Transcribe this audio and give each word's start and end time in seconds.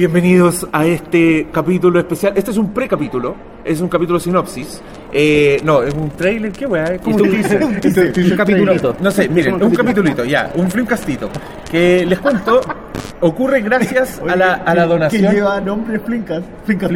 Bienvenidos 0.00 0.66
a 0.72 0.86
este 0.86 1.48
capítulo 1.52 1.98
especial. 1.98 2.32
Este 2.34 2.52
es 2.52 2.56
un 2.56 2.72
precapítulo, 2.72 3.36
es 3.62 3.82
un 3.82 3.88
capítulo 3.90 4.18
sinopsis. 4.18 4.80
Eh, 5.12 5.60
no, 5.62 5.82
es 5.82 5.92
un 5.92 6.08
trailer, 6.08 6.52
¿qué 6.52 6.64
weá? 6.64 6.96
¿Cómo 6.96 7.18
se 7.18 7.28
dice? 7.28 7.60
Un 7.62 8.34
capitulito. 8.34 8.96
No 8.98 9.10
sé, 9.10 9.28
miren, 9.28 9.62
un 9.62 9.74
capitulito, 9.74 10.24
ya, 10.24 10.52
un 10.54 10.70
flimcastito. 10.70 11.28
Que 11.70 12.06
les 12.06 12.18
cuento, 12.18 12.62
ocurre 13.20 13.60
gracias 13.60 14.22
a 14.26 14.36
la, 14.36 14.54
a 14.54 14.74
la 14.74 14.84
Que 14.84 14.88
donación. 14.88 15.34
lleva 15.34 15.60
nombre 15.60 16.00
Flinkas. 16.00 16.44
Flinkas 16.64 16.90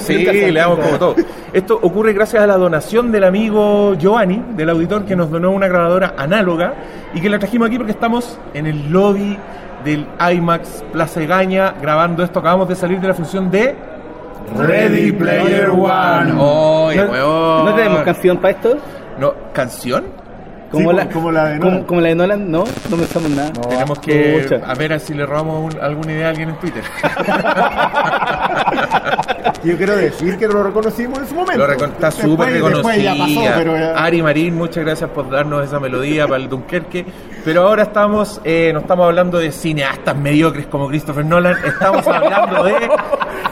Sí, 0.00 0.24
le 0.24 0.52
damos 0.52 0.80
como 0.80 0.98
todo. 0.98 1.14
Esto 1.52 1.78
ocurre 1.80 2.12
gracias 2.12 2.42
a 2.42 2.48
la 2.48 2.56
donación 2.56 3.12
del 3.12 3.22
amigo 3.22 3.94
Giovanni, 3.94 4.42
del 4.56 4.70
auditor, 4.70 5.04
que 5.04 5.14
nos 5.14 5.30
donó 5.30 5.52
una 5.52 5.68
grabadora 5.68 6.16
análoga 6.18 6.74
y 7.14 7.20
que 7.20 7.30
la 7.30 7.38
trajimos 7.38 7.68
aquí 7.68 7.76
porque 7.76 7.92
estamos 7.92 8.36
en 8.52 8.66
el 8.66 8.90
lobby 8.90 9.38
del 9.84 10.06
IMAX 10.32 10.84
Plaza 10.92 11.22
Egaña 11.22 11.74
grabando 11.80 12.22
esto. 12.22 12.38
Acabamos 12.40 12.68
de 12.68 12.74
salir 12.74 13.00
de 13.00 13.08
la 13.08 13.14
función 13.14 13.50
de 13.50 13.74
Ready 14.56 15.12
Player 15.12 15.70
One. 15.70 16.32
¡Oye, 16.38 17.04
¿No! 17.04 17.64
¿No 17.64 17.74
tenemos 17.74 18.02
canción 18.02 18.38
para 18.38 18.50
esto? 18.54 18.78
No, 19.18 19.34
¿Canción? 19.52 20.04
Como, 20.70 20.90
Sí, 20.90 20.96
la, 20.96 21.08
como 21.08 21.32
la 21.32 21.44
de 21.46 21.58
como- 21.58 21.70
Nolan. 21.70 21.84
como 21.86 22.00
la 22.00 22.08
de 22.08 22.14
Nolan, 22.16 22.50
no, 22.50 22.64
no 22.90 22.96
pensamos 22.96 23.30
nada. 23.30 23.52
Tenemos 23.52 23.98
que 24.00 24.60
a 24.66 24.74
ver 24.74 25.00
si 25.00 25.14
le 25.14 25.24
robamos 25.24 25.74
un- 25.74 25.80
alguna 25.80 26.12
idea 26.12 26.26
a 26.26 26.30
alguien 26.30 26.50
en 26.50 26.56
Twitter. 26.56 26.82
Yo 29.64 29.76
quiero 29.76 29.96
decir 29.96 30.38
que 30.38 30.46
lo 30.46 30.62
reconocimos 30.62 31.18
en 31.20 31.26
su 31.28 31.34
momento. 31.34 31.66
Lo 31.66 31.72
recon- 31.72 31.90
está 31.92 32.10
súper 32.10 32.48
pero 33.56 33.76
ya- 33.76 33.92
Ari 34.04 34.22
Marín, 34.22 34.54
muchas 34.56 34.84
gracias 34.84 35.10
por 35.10 35.28
darnos 35.30 35.64
esa 35.64 35.80
melodía 35.80 36.26
para 36.28 36.42
el 36.42 36.48
Dunkerque. 36.48 37.04
Pero 37.44 37.62
ahora 37.66 37.84
estamos, 37.84 38.40
eh, 38.44 38.70
no 38.72 38.80
estamos 38.80 39.06
hablando 39.06 39.38
de 39.38 39.52
cineastas 39.52 40.16
mediocres 40.16 40.66
como 40.66 40.88
Christopher 40.88 41.24
Nolan, 41.24 41.56
estamos 41.64 42.06
hablando 42.06 42.64
de 42.64 42.74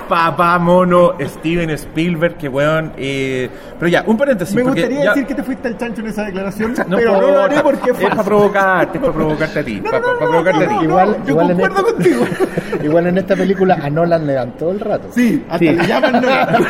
papá 0.09 0.59
mono 0.59 1.15
Steven 1.21 1.71
Spielberg, 1.71 2.37
que 2.37 2.49
weón. 2.49 2.93
eh, 2.97 3.49
pero 3.79 3.89
ya, 3.91 4.05
un 4.07 4.17
paréntesis. 4.17 4.55
Me 4.55 4.63
gustaría 4.63 5.03
ya- 5.05 5.11
decir 5.11 5.27
que 5.27 5.35
te 5.35 5.43
fuiste 5.43 5.69
al 5.69 5.77
chancho 5.79 6.01
en 6.01 6.07
esa 6.09 6.25
declaración, 6.25 6.75
no 6.89 6.97
pero 6.97 7.21
no 7.21 7.31
lo 7.31 7.43
haré 7.43 7.61
porque 7.61 7.91
es 7.91 7.97
para 7.99 8.23
provocarte, 8.23 8.99
es 8.99 9.03
para 9.05 9.13
provocarte 9.15 9.59
a 9.59 9.65
ti. 9.65 9.81
No, 9.83 9.91
para, 9.91 10.01
no, 10.01 10.07
no, 10.13 10.19
para 10.19 10.31
provocarte 10.31 10.59
no, 10.59 10.65
a 10.65 10.69
ti. 10.69 10.75
no, 10.75 10.83
Igual, 10.85 11.17
yo 11.25 11.31
igual, 11.31 11.51
en 11.51 11.57
concuerdo 11.59 11.79
esta, 11.79 11.93
contigo. 11.95 12.25
igual 12.85 13.07
en 13.07 13.19
esta 13.19 13.37
película 13.37 13.79
a 13.83 13.91
Nolan 13.91 14.27
le 14.27 14.33
dan 14.35 14.53
todo 14.53 14.71
el 14.73 14.81
rato. 14.81 15.09
Sí, 15.13 15.43
hasta 15.49 15.59
Sí. 15.59 15.65
le 15.71 15.87
llaman 15.87 16.13
Nolan. 16.23 16.67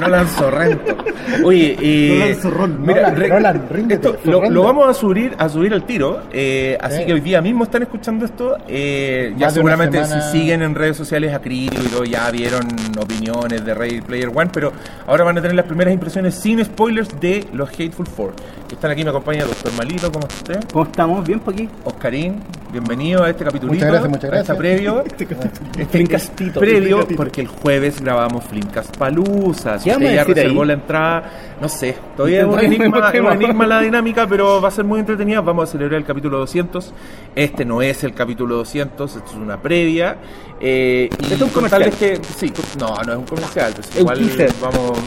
Nolan 0.00 0.28
Sorrento. 0.28 0.96
Oye, 1.44 1.76
eh, 1.80 2.18
Nolan 2.18 2.34
Zorrón. 2.36 2.76
mira, 2.82 2.94
Nolan, 3.02 3.16
re- 3.16 3.28
Nolan, 3.28 3.62
ríndete, 3.70 4.08
esto 4.10 4.42
lo, 4.50 4.62
vamos 4.62 4.88
a 4.88 4.94
subir 4.94 5.34
a 5.38 5.48
subir 5.48 5.72
al 5.72 5.84
tiro, 5.84 6.22
eh, 6.32 6.76
así 6.80 6.98
Sí. 6.98 7.06
que 7.06 7.12
hoy 7.14 7.20
día 7.20 7.40
mismo 7.40 7.64
están 7.64 7.82
escuchando 7.82 8.24
esto. 8.24 8.56
eh, 8.68 9.34
ya 9.36 9.50
seguramente 9.50 10.02
semana. 10.04 10.22
si 10.30 10.38
siguen 10.38 10.62
en 10.62 10.74
redes 10.74 10.96
sociales 10.96 11.32
a 11.34 11.40
Crítico 11.40 11.82
y 11.84 11.88
todo, 11.88 12.04
ya 12.04 12.30
vieron 12.30 12.63
opiniones 13.00 13.64
de 13.64 13.74
Ready 13.74 14.00
Player 14.00 14.30
One, 14.34 14.50
pero 14.52 14.72
ahora 15.06 15.24
van 15.24 15.38
a 15.38 15.42
tener 15.42 15.56
las 15.56 15.66
primeras 15.66 15.92
impresiones 15.92 16.34
sin 16.34 16.64
spoilers 16.64 17.20
de 17.20 17.46
los 17.52 17.68
Hateful 17.70 18.06
Four. 18.06 18.34
Que 18.68 18.74
están 18.74 18.90
aquí, 18.90 19.04
me 19.04 19.10
acompaña 19.10 19.44
Doctor 19.44 19.72
Malito, 19.74 20.10
¿cómo 20.10 20.26
está 20.26 20.52
usted? 20.52 20.70
¿Cómo 20.72 20.84
estamos? 20.84 21.26
¿Bien 21.26 21.40
por 21.40 21.54
aquí? 21.54 21.68
Oscarín, 21.84 22.40
bienvenido 22.74 23.22
a 23.22 23.30
este 23.30 23.44
capitulito. 23.44 23.74
Muchas 23.86 23.88
gracias, 23.90 24.10
muchas 24.10 24.30
gracias. 24.30 24.56
previo. 24.58 25.04
Este 25.76 25.86
Flinkastito. 25.86 26.60
Previo, 26.60 26.80
Flinkastito. 26.80 27.16
porque 27.16 27.40
el 27.40 27.46
jueves 27.46 28.00
grabamos 28.00 28.44
Flinkas 28.44 28.88
Palusa. 28.98 29.78
Si 29.78 29.84
¿Qué 29.84 29.90
vamos 29.92 30.04
usted 30.08 30.14
ya 30.16 30.24
reservó 30.24 30.62
ahí? 30.62 30.66
la 30.68 30.72
entrada, 30.74 31.30
no 31.60 31.68
sé. 31.68 31.96
Todavía 32.16 32.40
es 32.40 32.46
un 32.46 32.58
enigma, 32.60 33.10
es 33.12 33.20
un 33.20 33.26
enigma 33.32 33.66
la 33.66 33.80
dinámica, 33.80 34.26
pero 34.26 34.60
va 34.60 34.68
a 34.68 34.70
ser 34.72 34.84
muy 34.84 35.00
entretenida. 35.00 35.40
Vamos 35.40 35.68
a 35.68 35.72
celebrar 35.72 35.98
el 36.00 36.04
capítulo 36.06 36.38
200. 36.38 36.92
Este 37.36 37.64
no 37.64 37.80
es 37.82 38.02
el 38.04 38.12
capítulo 38.14 38.56
200, 38.56 39.16
esto 39.16 39.30
es 39.30 39.36
una 39.36 39.60
previa. 39.60 40.16
Eh, 40.60 41.08
y 41.10 41.22
¿Esto 41.32 41.46
es 41.46 41.56
un 41.56 41.90
que 41.98 42.20
sí, 42.38 42.52
no, 42.78 42.94
no 43.04 43.12
es 43.12 43.18
un 43.18 43.24
comercial, 43.24 43.72
pues 43.74 43.90
un 43.94 44.00
igual 44.00 44.18
teaser. 44.18 44.52
vamos. 44.60 44.98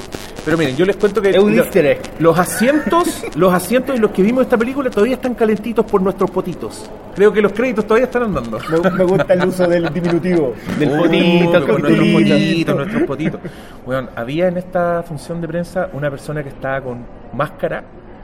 Pero 0.46 0.58
miren, 0.58 0.78
yo 0.78 0.86
les 0.86 0.96
cuento 0.96 1.22
que 1.22 1.32
Es 1.32 1.38
un 1.40 1.56
lo- 1.58 1.64
easter 1.64 1.86
egg. 1.86 2.00
los 2.20 2.38
asientos, 2.40 3.26
los 3.36 3.54
asientos 3.54 3.98
y 3.98 4.00
los 4.00 4.12
que 4.12 4.22
vimos 4.24 4.44
esta 4.44 4.58
película 4.58 4.90
todavía 4.90 5.16
están 5.16 5.34
calentitos 5.36 5.86
por 5.86 6.02
nuestros 6.02 6.32
potitos. 6.32 6.90
Creo 7.16 7.34
que 7.34 7.42
los 7.42 7.52
créditos 7.58 7.86
todavía 7.86 8.06
están 8.06 8.24
andando. 8.24 8.60
Me, 8.84 8.92
me 8.92 9.04
gusta 9.04 9.34
el 9.34 9.46
uso 9.48 9.68
del 9.68 9.92
diminutivo. 9.94 10.54
Del 10.80 10.90
Oh, 10.92 10.98
potito, 11.04 11.68
con 11.68 11.82
nuestros 11.82 12.08
potito. 12.08 12.14
potitos, 12.36 12.76
nuestros 12.76 13.04
potitos. 13.04 13.42
Bueno, 13.86 14.10
había 14.16 14.48
en 14.48 14.58
esta 14.58 15.04
función 15.04 15.42
de 15.42 15.48
prensa 15.48 15.90
una 15.94 16.10
persona 16.10 16.44
que 16.44 16.50
estaba 16.50 16.80
con 16.82 17.00
máscara 17.34 17.84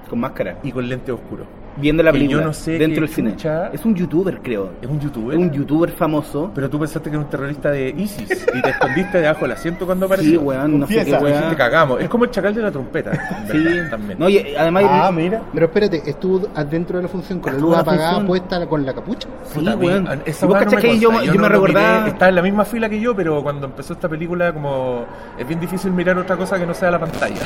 Con 0.09 0.19
máscara. 0.19 0.57
y 0.63 0.71
con 0.71 0.87
lente 0.87 1.11
oscuro. 1.11 1.45
Viendo 1.77 2.03
la 2.03 2.11
Que 2.11 2.17
yo 2.19 2.21
película. 2.23 2.45
no 2.45 2.53
sé 2.53 2.77
dentro 2.77 3.01
del 3.01 3.09
cine. 3.09 3.31
chucha- 3.31 3.69
Es 3.73 3.83
un 3.85 3.95
youtuber, 3.95 4.39
creo. 4.41 4.71
Es 4.81 4.87
un 4.89 4.99
youtuber. 4.99 5.35
Es 5.35 5.41
un 5.41 5.51
youtuber 5.51 5.91
famoso. 5.91 6.51
Pero 6.53 6.69
tú 6.69 6.79
pensaste 6.79 7.09
que 7.09 7.15
era 7.15 7.23
un 7.25 7.29
terrorista 7.29 7.71
de 7.71 7.89
ISIS 7.97 8.45
y 8.53 8.61
te 8.61 8.69
escondiste 8.69 9.19
debajo 9.19 9.41
del 9.41 9.51
asiento 9.53 9.85
cuando 9.85 10.05
apareció. 10.05 10.31
Sí, 10.31 10.37
weón, 10.37 10.79
no 10.79 10.87
sé 10.87 11.03
qué 11.03 11.13
weón. 11.13 11.49
Te 11.49 11.55
cagamos. 11.55 12.01
Es 12.01 12.09
como 12.09 12.25
el 12.25 12.31
chacal 12.31 12.53
de 12.53 12.61
la 12.61 12.71
trompeta. 12.71 13.11
Sí, 13.51 13.65
también. 13.89 14.19
No, 14.19 14.29
y 14.29 14.55
además. 14.55 14.83
Ah, 14.87 15.11
mira. 15.11 15.41
Pero 15.53 15.65
espérate, 15.65 16.01
estuvo 16.09 16.47
adentro 16.55 16.97
de 16.97 17.03
la 17.03 17.09
función 17.09 17.39
con 17.39 17.53
la 17.53 17.59
luz 17.59 17.75
apagada 17.77 18.09
función. 18.09 18.27
puesta 18.27 18.67
con 18.67 18.85
la 18.85 18.93
capucha. 18.93 19.27
sí, 19.45 19.59
weón. 19.59 20.07
esa 20.25 20.45
¿Y 20.45 20.49
vos 20.49 20.55
weá 20.55 20.65
no 20.65 20.71
me 20.71 20.81
que 20.81 20.99
yo, 20.99 21.23
yo 21.23 21.33
no 21.33 21.41
me 21.41 21.49
recordaba. 21.49 22.07
Estaba 22.07 22.29
en 22.29 22.35
la 22.35 22.41
misma 22.41 22.65
fila 22.65 22.87
que 22.89 22.99
yo, 22.99 23.15
pero 23.15 23.41
cuando 23.41 23.65
empezó 23.65 23.93
esta 23.93 24.07
película, 24.07 24.53
como 24.53 25.05
es 25.37 25.47
bien 25.47 25.59
difícil 25.59 25.91
mirar 25.91 26.17
otra 26.17 26.35
cosa 26.37 26.59
que 26.59 26.65
no 26.65 26.73
sea 26.73 26.91
la 26.91 26.99
pantalla. 26.99 27.41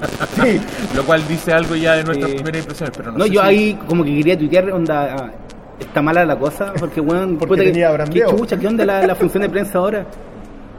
Sí. 0.42 0.60
Lo 0.96 1.02
cual 1.04 1.26
dice 1.28 1.52
algo 1.52 1.74
ya 1.76 1.94
de 1.96 2.04
nuestras 2.04 2.30
Sí. 2.30 2.36
primeras 2.36 2.60
impresiones. 2.62 2.96
Pero 2.96 3.12
no, 3.12 3.18
No, 3.18 3.24
sé 3.24 3.30
yo 3.30 3.40
si- 3.40 3.46
ahí 3.46 3.78
como 3.88 4.04
que 4.04 4.14
quería 4.16 4.38
tuitear, 4.38 4.70
onda, 4.72 5.16
ah, 5.18 5.30
está 5.78 6.02
mala 6.02 6.24
la 6.24 6.38
cosa, 6.38 6.72
porque 6.78 7.00
weón, 7.00 7.36
Porque 7.38 7.46
puta 7.48 7.62
que- 7.62 7.70
tenía 7.70 7.88
qué 7.88 7.92
brandeo. 7.94 8.30
chucha, 8.36 8.56
qué 8.58 8.66
onda 8.66 8.84
la, 8.84 9.06
la 9.06 9.14
función 9.14 9.42
de 9.42 9.48
prensa 9.48 9.78
ahora. 9.78 10.04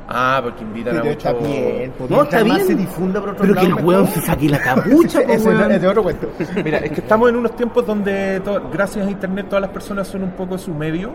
Ah, 0.08 0.40
porque 0.44 0.64
invitan 0.64 0.98
a 1.00 1.10
está 1.10 1.34
mucho. 1.34 1.48
bien. 1.48 1.92
pues, 1.98 2.10
No, 2.12 2.22
está 2.24 2.44
mientras 2.44 2.46
más 2.46 2.58
bien. 2.58 2.68
se 2.68 2.76
difunda 2.76 3.20
por 3.22 3.30
otro 3.32 3.42
Pero 3.42 3.56
que 3.56 3.68
lado, 3.68 3.80
el 3.80 3.86
weón 3.86 4.08
se 4.10 4.22
saque 4.22 4.50
la 4.50 4.60
capucha, 4.62 5.22
po, 5.26 5.32
Ese 5.32 5.50
weón. 5.50 5.72
es 5.72 5.82
de 5.82 5.88
otro 5.88 6.04
cuento. 6.04 6.30
Mira, 6.64 6.78
es 6.78 6.92
que 6.92 7.02
estamos 7.02 7.30
en 7.30 7.36
unos 7.38 7.56
tiempos 7.56 7.88
donde, 7.88 8.40
gracias 8.72 9.08
a 9.08 9.10
internet, 9.10 9.48
todas 9.50 9.62
las 9.64 9.72
personas 9.72 10.08
son 10.08 10.22
un 10.24 10.32
poco 10.34 10.60
su 10.60 10.72
medio, 10.76 11.12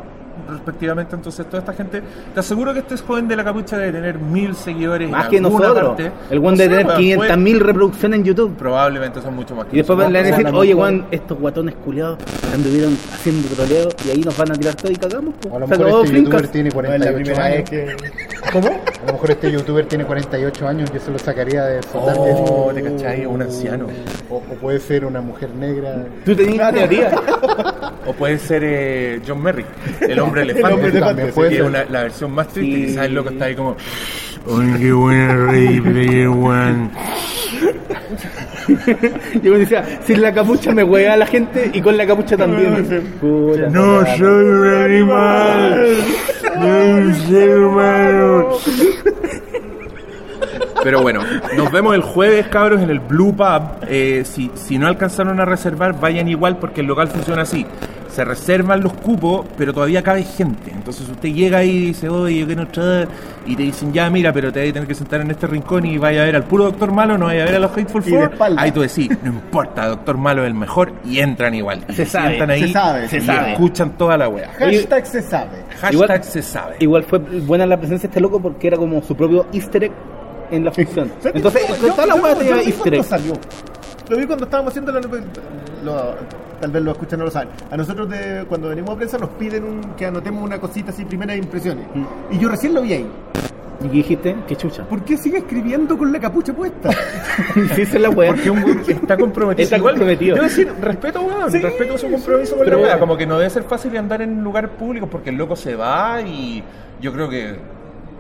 respectivamente. 0.49 1.17
Entonces, 1.17 1.47
toda 1.47 1.59
esta 1.61 1.73
gente, 1.73 2.03
te 2.35 2.41
aseguro 2.41 2.73
que 2.73 2.81
este 2.81 2.97
joven 2.97 3.29
de 3.29 3.37
la 3.37 3.45
capucha 3.45 3.79
debe 3.79 3.93
tener 3.93 4.19
mil 4.19 4.55
seguidores. 4.55 5.07
en 5.07 5.13
Más 5.13 5.29
que 5.29 5.41
nosotros. 5.41 5.89
parte. 5.89 6.13
El 6.31 6.43
No 6.43 6.51
debe 6.53 6.69
tener 6.71 6.87
weón, 6.87 6.99
500 6.99 7.39
mil 7.39 7.61
reproducciones 7.61 8.19
en 8.21 8.25
YouTube. 8.25 8.57
Probablemente 8.57 9.21
son 9.23 9.35
mucho 9.37 9.55
más 9.55 9.67
que 9.67 9.77
Y 9.77 9.79
después 9.79 9.99
van 9.99 10.15
a 10.17 10.23
decir, 10.23 10.47
oye, 10.49 10.75
weón, 10.75 11.07
estos 11.11 11.39
guatones 11.39 11.75
culiados 11.85 12.19
anduvieron 12.55 12.93
haciendo 13.13 13.49
troleo 13.49 13.89
y 14.07 14.11
ahí 14.11 14.21
nos 14.23 14.37
van 14.37 14.51
a 14.53 14.55
tirar 14.55 14.75
todo 14.75 14.93
y 14.93 14.97
cagamos. 14.97 15.35
O 15.51 15.57
a 15.57 15.61
lo 15.61 15.67
Se 15.69 15.79
mejor 15.79 16.05
este 16.05 16.17
youtuber 16.23 16.49
tiene 16.49 16.71
No 16.71 16.81
es 16.81 17.01
la 17.01 17.13
48 17.13 17.15
primera 17.15 17.45
vez 17.49 17.57
años. 17.57 17.71
que. 17.71 17.97
¿Cómo? 18.53 18.69
A 18.69 19.07
lo 19.07 19.13
mejor 19.13 19.31
este 19.31 19.53
youtuber 19.53 19.87
tiene 19.87 20.05
48 20.05 20.69
años, 20.69 20.93
yo 20.93 21.01
se 21.01 21.11
lo 21.11 21.19
sacaría 21.19 21.65
de 21.65 21.83
soldar 21.85 22.17
Oh, 22.19 22.71
te 22.75 22.83
cachai, 22.83 23.27
un 23.27 23.43
anciano. 23.43 23.87
O, 24.29 24.37
o 24.37 24.41
puede 24.61 24.81
ser 24.81 25.05
una 25.05 25.21
mujer 25.21 25.51
negra. 25.55 26.05
Tú 26.25 26.35
tenías 26.35 26.55
una 26.55 26.73
teoría. 26.73 27.11
O 28.07 28.13
puede 28.15 28.39
ser 28.39 28.63
eh, 28.65 29.21
John 29.27 29.43
Merrick, 29.43 29.67
el 30.01 30.19
hombre 30.21 30.43
elefante. 30.45 30.75
hombre 30.75 30.89
elefante, 30.91 31.27
puede 31.27 31.51
ser. 31.51 31.63
una- 31.65 31.85
la 31.85 32.03
versión 32.05 32.33
más 32.33 32.49
triste, 32.49 32.77
Sí. 32.77 32.87
quizás 32.87 33.07
el 33.07 33.15
loco 33.15 33.31
está 33.31 33.45
ahí 33.47 33.55
como. 33.55 33.77
Oye, 34.47 34.79
qué 34.79 34.93
buena 34.93 35.37
Ready 35.37 35.81
Player 35.83 36.27
One. 36.29 36.91
Yo 39.43 39.53
me 39.53 39.59
decía, 39.59 39.85
sin 40.07 40.23
la 40.23 40.33
capucha 40.33 40.73
me 40.73 40.83
hueá 40.83 41.17
la 41.17 41.27
gente 41.27 41.71
y 41.75 41.81
con 41.83 41.97
la 41.97 42.07
capucha 42.07 42.37
también. 42.37 42.87
No 43.71 44.07
soy 44.17 44.27
un 44.27 44.67
animal, 44.67 45.97
soy 46.43 46.91
un 46.91 47.15
ser 47.29 47.59
humano. 47.59 48.49
Pero 50.83 51.03
bueno, 51.03 51.21
nos 51.57 51.71
vemos 51.71 51.95
el 51.95 52.03
jueves, 52.03 52.47
cabros, 52.49 52.81
en 52.81 52.91
el 52.91 53.01
Blue 53.01 53.35
Pub. 53.35 53.63
Eh, 53.89 54.23
si, 54.25 54.51
si 54.55 54.79
no 54.79 54.87
alcanzaron 54.87 55.39
a 55.41 55.45
reservar, 55.45 55.99
vayan 56.01 56.29
igual 56.29 56.57
porque 56.59 56.81
el 56.81 56.87
local 56.87 57.09
funciona 57.09 57.43
así. 57.43 57.67
Se 58.11 58.25
reservan 58.25 58.83
los 58.83 58.93
cupos, 58.95 59.47
pero 59.57 59.73
todavía 59.73 60.03
cabe 60.03 60.25
gente. 60.25 60.73
Entonces 60.73 61.09
usted 61.09 61.29
llega 61.29 61.59
ahí 61.59 61.71
y 61.71 61.87
dice, 61.87 62.09
oye, 62.09 62.41
yo 62.41 62.47
quiero 62.47 62.63
entrar. 62.63 63.07
Y 63.47 63.55
te 63.55 63.63
dicen, 63.63 63.93
ya, 63.93 64.11
mira, 64.11 64.33
pero 64.33 64.53
te 64.53 64.61
vas 64.61 64.69
a 64.69 64.73
tener 64.73 64.89
que 64.89 64.95
sentar 64.97 65.21
en 65.21 65.31
este 65.31 65.47
rincón 65.47 65.87
y 65.87 65.97
vaya 65.97 66.23
a 66.23 66.25
ver 66.25 66.35
al 66.37 66.43
puro 66.45 66.65
Doctor 66.65 66.91
Malo, 66.93 67.17
no 67.17 67.27
vaya 67.27 67.43
a 67.43 67.47
ver 67.47 67.55
a 67.55 67.59
los 67.61 67.71
Hateful 67.71 68.03
Four. 68.03 68.33
Ahí 68.59 68.73
tú 68.73 68.81
decís, 68.81 69.09
no 69.23 69.31
importa, 69.31 69.87
Doctor 69.87 70.19
Malo 70.19 70.43
es 70.43 70.49
el 70.49 70.55
mejor. 70.55 70.93
Y 71.05 71.21
entran 71.21 71.55
igual. 71.55 71.85
Y 71.89 71.93
Se 71.93 72.05
sabe, 72.05 72.29
sientan 72.31 72.51
ahí 72.51 72.63
se 72.67 72.73
sabe, 72.73 73.09
se 73.09 73.17
y 73.19 73.21
sabe. 73.21 73.53
escuchan 73.53 73.91
toda 73.97 74.17
la 74.17 74.29
wea. 74.29 74.51
Hashtag 74.59 75.07
se 75.07 75.23
sabe. 75.23 75.51
Hashtag 75.81 75.93
Igual- 75.93 76.23
se 76.25 76.43
sabe. 76.43 76.77
Igual 76.81 77.05
fue 77.05 77.19
buena 77.21 77.65
la 77.65 77.77
presencia 77.79 78.09
de 78.09 78.11
este 78.13 78.21
loco 78.21 78.41
porque 78.41 78.67
era 78.67 78.77
como 78.77 79.01
su 79.03 79.15
propio 79.15 79.47
easter 79.53 79.85
egg 79.85 79.93
en 80.51 80.65
la 80.65 80.73
función. 80.73 81.11
Entonces, 81.25 81.63
Yo- 81.81 81.93
toda 81.95 82.07
la 82.07 82.17
yo- 82.17 82.29
yo 82.29 82.37
tenía 82.37 82.57
easter 82.63 82.75
cuando 82.77 82.97
egg. 82.97 83.05
salió. 83.05 83.33
Lo 84.09 84.17
vi 84.17 84.27
cuando 84.27 84.45
estábamos 84.45 84.71
haciendo 84.73 84.93
la. 84.93 85.01
lo- 85.85 86.15
tal 86.61 86.71
vez 86.73 86.83
lo 86.83 86.91
escuchan 86.93 87.19
no 87.19 87.25
lo 87.27 87.31
saben. 87.31 87.49
A 87.71 87.77
nosotros, 87.77 88.09
de, 88.11 88.45
cuando 88.49 88.69
venimos 88.69 88.91
a 88.91 88.97
prensa, 88.97 89.19
nos 89.19 89.31
piden 89.31 89.65
un- 89.65 89.81
que 89.97 90.07
anotemos 90.07 90.43
una 90.45 90.59
cosita 90.59 90.91
así, 90.91 91.05
primeras 91.05 91.37
impresiones. 91.39 91.87
Mm. 91.95 92.05
Y 92.35 92.39
yo 92.39 92.49
recién 92.49 92.75
lo 92.75 92.83
vi 92.83 92.93
ahí. 92.95 93.07
¿Y 93.83 93.85
qué 93.85 93.89
dijiste? 93.97 94.37
¿Qué 94.47 94.57
chucha? 94.57 94.85
¿Por 94.85 95.03
qué 95.05 95.17
sigue 95.17 95.39
escribiendo 95.39 95.97
con 95.97 96.13
la 96.13 96.21
capucha 96.21 96.53
puesta? 96.53 96.91
Sí, 97.75 97.81
esa 97.83 97.97
es 97.97 98.03
la 98.03 98.11
weá. 98.11 98.33
Porque 98.33 98.51
un 98.51 98.59
está 98.87 99.17
comprometido. 99.17 99.65
Está 99.65 99.79
comprometido. 99.81 100.35
Debo 100.35 100.47
decir, 100.49 100.71
respeto, 100.83 101.23
weón. 101.23 101.51
Sí, 101.51 101.61
respeto 101.61 101.97
su 101.97 102.11
compromiso 102.11 102.57
con 102.57 102.65
pero 102.67 102.77
la 102.77 102.83
weá. 102.83 102.99
Como 102.99 103.17
que 103.17 103.25
no 103.27 103.39
debe 103.39 103.49
ser 103.49 103.63
fácil 103.63 103.97
andar 103.97 104.21
en 104.21 104.45
lugares 104.45 104.71
públicos 104.79 105.09
porque 105.11 105.31
el 105.31 105.37
loco 105.37 105.57
se 105.57 105.77
va 105.77 106.21
y 106.21 106.63
yo 107.01 107.11
creo 107.15 107.31
que 107.31 107.57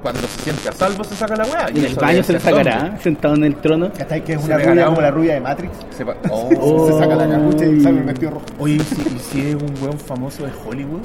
cuando 0.02 0.20
se 0.23 0.41
siente 0.43 0.69
a 0.69 0.73
salvo 0.73 1.05
se 1.05 1.14
saca 1.14 1.37
la 1.37 1.44
weá. 1.44 1.69
Y 1.75 1.79
en 1.81 1.85
el 1.87 1.94
baño 1.94 2.23
se 2.23 2.32
la 2.35 2.41
sacará, 2.41 2.79
tonto. 2.81 3.02
sentado 3.02 3.35
en 3.35 3.44
el 3.44 3.55
trono. 3.56 3.91
¿Cachai? 3.97 4.25
Que 4.25 4.32
es 4.35 4.44
una 4.44 4.58
rubia 4.58 4.87
como 4.87 5.00
la 5.00 5.11
rubia 5.11 5.35
de 5.35 5.41
Matrix. 5.41 5.73
Se 5.97 6.05
va- 6.05 6.17
Oh. 6.31 6.50
Oh. 6.61 6.87
Se 6.88 6.99
saca 6.99 7.14
la 7.17 7.29
capucha 7.29 7.64
y 7.67 7.81
sale 7.81 7.99
el 7.99 8.05
vestido 8.05 8.31
rojo. 8.32 8.44
Oye, 8.58 8.75
¿y 8.75 8.81
si, 8.81 9.00
y 9.02 9.19
si 9.19 9.49
es 9.49 9.55
un 9.55 9.75
weón 9.82 9.99
famoso 9.99 10.44
de 10.44 10.52
Hollywood? 10.67 11.02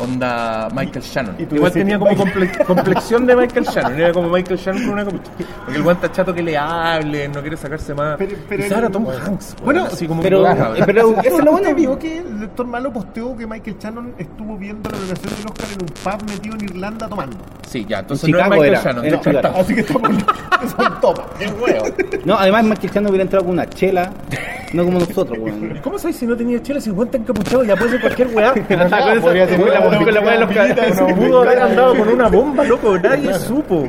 Onda 0.00 0.68
Michael 0.74 1.04
Shannon. 1.04 1.34
y 1.38 1.54
Igual 1.54 1.72
tenía 1.72 1.98
como 1.98 2.12
comple- 2.16 2.64
complexión 2.64 3.26
de 3.26 3.36
Michael 3.36 3.64
Shannon. 3.66 4.00
Era 4.00 4.12
como 4.12 4.28
Michael 4.28 4.58
Shannon 4.58 4.82
con 4.84 4.92
una 4.92 5.04
capucha. 5.04 5.30
Porque 5.64 5.80
el 5.80 5.88
está 5.88 6.12
chato 6.12 6.34
que 6.34 6.42
le 6.42 6.56
hable, 6.56 7.28
no 7.28 7.40
quiere 7.40 7.56
sacarse 7.56 7.94
más. 7.94 8.16
Pero- 8.18 8.36
pero 8.48 8.64
era 8.64 8.90
Tom 8.90 9.04
bueno. 9.04 9.20
Hanks. 9.24 9.56
Bueno, 9.64 9.84
así 9.84 10.06
como 10.06 10.22
pero- 10.22 10.42
que- 10.44 10.84
pero 10.84 11.10
eso 11.10 11.20
es 11.24 11.44
lo 11.44 11.52
bueno. 11.52 11.52
¿Usted 11.68 11.74
vio 11.76 11.98
que 11.98 12.18
el 12.18 12.40
doctor 12.40 12.66
Malo 12.66 12.92
posteó 12.92 13.36
que 13.36 13.46
Michael 13.46 13.76
Shannon 13.78 14.14
estuvo 14.18 14.56
viendo 14.56 14.88
la 14.90 14.96
premiación 14.96 15.34
del 15.36 15.46
Oscar 15.46 15.66
en 15.74 15.82
un 15.82 15.88
pub 15.88 16.30
metido 16.30 16.54
en 16.56 16.64
Irlanda 16.64 17.08
tomando? 17.08 17.36
Sí, 17.68 17.84
ya, 17.88 17.98
entonces 18.00 18.24
En 18.24 18.30
no 18.32 18.38
Chicago 18.38 18.54
Michael 18.54 18.72
era, 18.72 18.82
Shannon. 18.82 19.04
era 19.04 19.18
Así 19.58 19.74
que 19.74 19.80
estamos 19.80 20.10
es 20.62 21.00
top. 21.00 21.20
Es 21.40 21.52
huevo. 21.60 21.86
No, 22.24 22.34
además 22.38 22.64
Michael 22.64 22.90
Shannon 22.92 23.10
hubiera 23.10 23.22
entrado 23.24 23.44
con 23.44 23.52
una 23.54 23.68
chela, 23.68 24.10
no 24.72 24.84
como 24.84 24.98
nosotros, 25.00 25.38
weón. 25.38 25.76
¿Y 25.76 25.80
cómo 25.80 25.98
sabes 25.98 26.16
si 26.16 26.26
no 26.26 26.36
tenía 26.36 26.62
chela? 26.62 26.80
Si 26.80 26.90
está 26.90 27.16
encapuchado 27.18 27.64
ya 27.64 27.76
puede 27.76 27.90
ser 27.92 28.00
cualquier 28.00 28.28
weá. 28.28 28.54
podría 29.20 29.46
tener 29.46 29.68
Con 29.96 30.14
la 30.14 30.20
weá 30.20 30.32
de 30.32 30.40
los 30.40 31.00
una 31.00 31.14
Pudo 31.14 31.42
haber 31.42 31.58
andado 31.58 31.96
con 31.96 32.08
una 32.08 32.28
bomba, 32.28 32.64
loco. 32.64 32.98
Nadie 32.98 33.34
supo. 33.34 33.88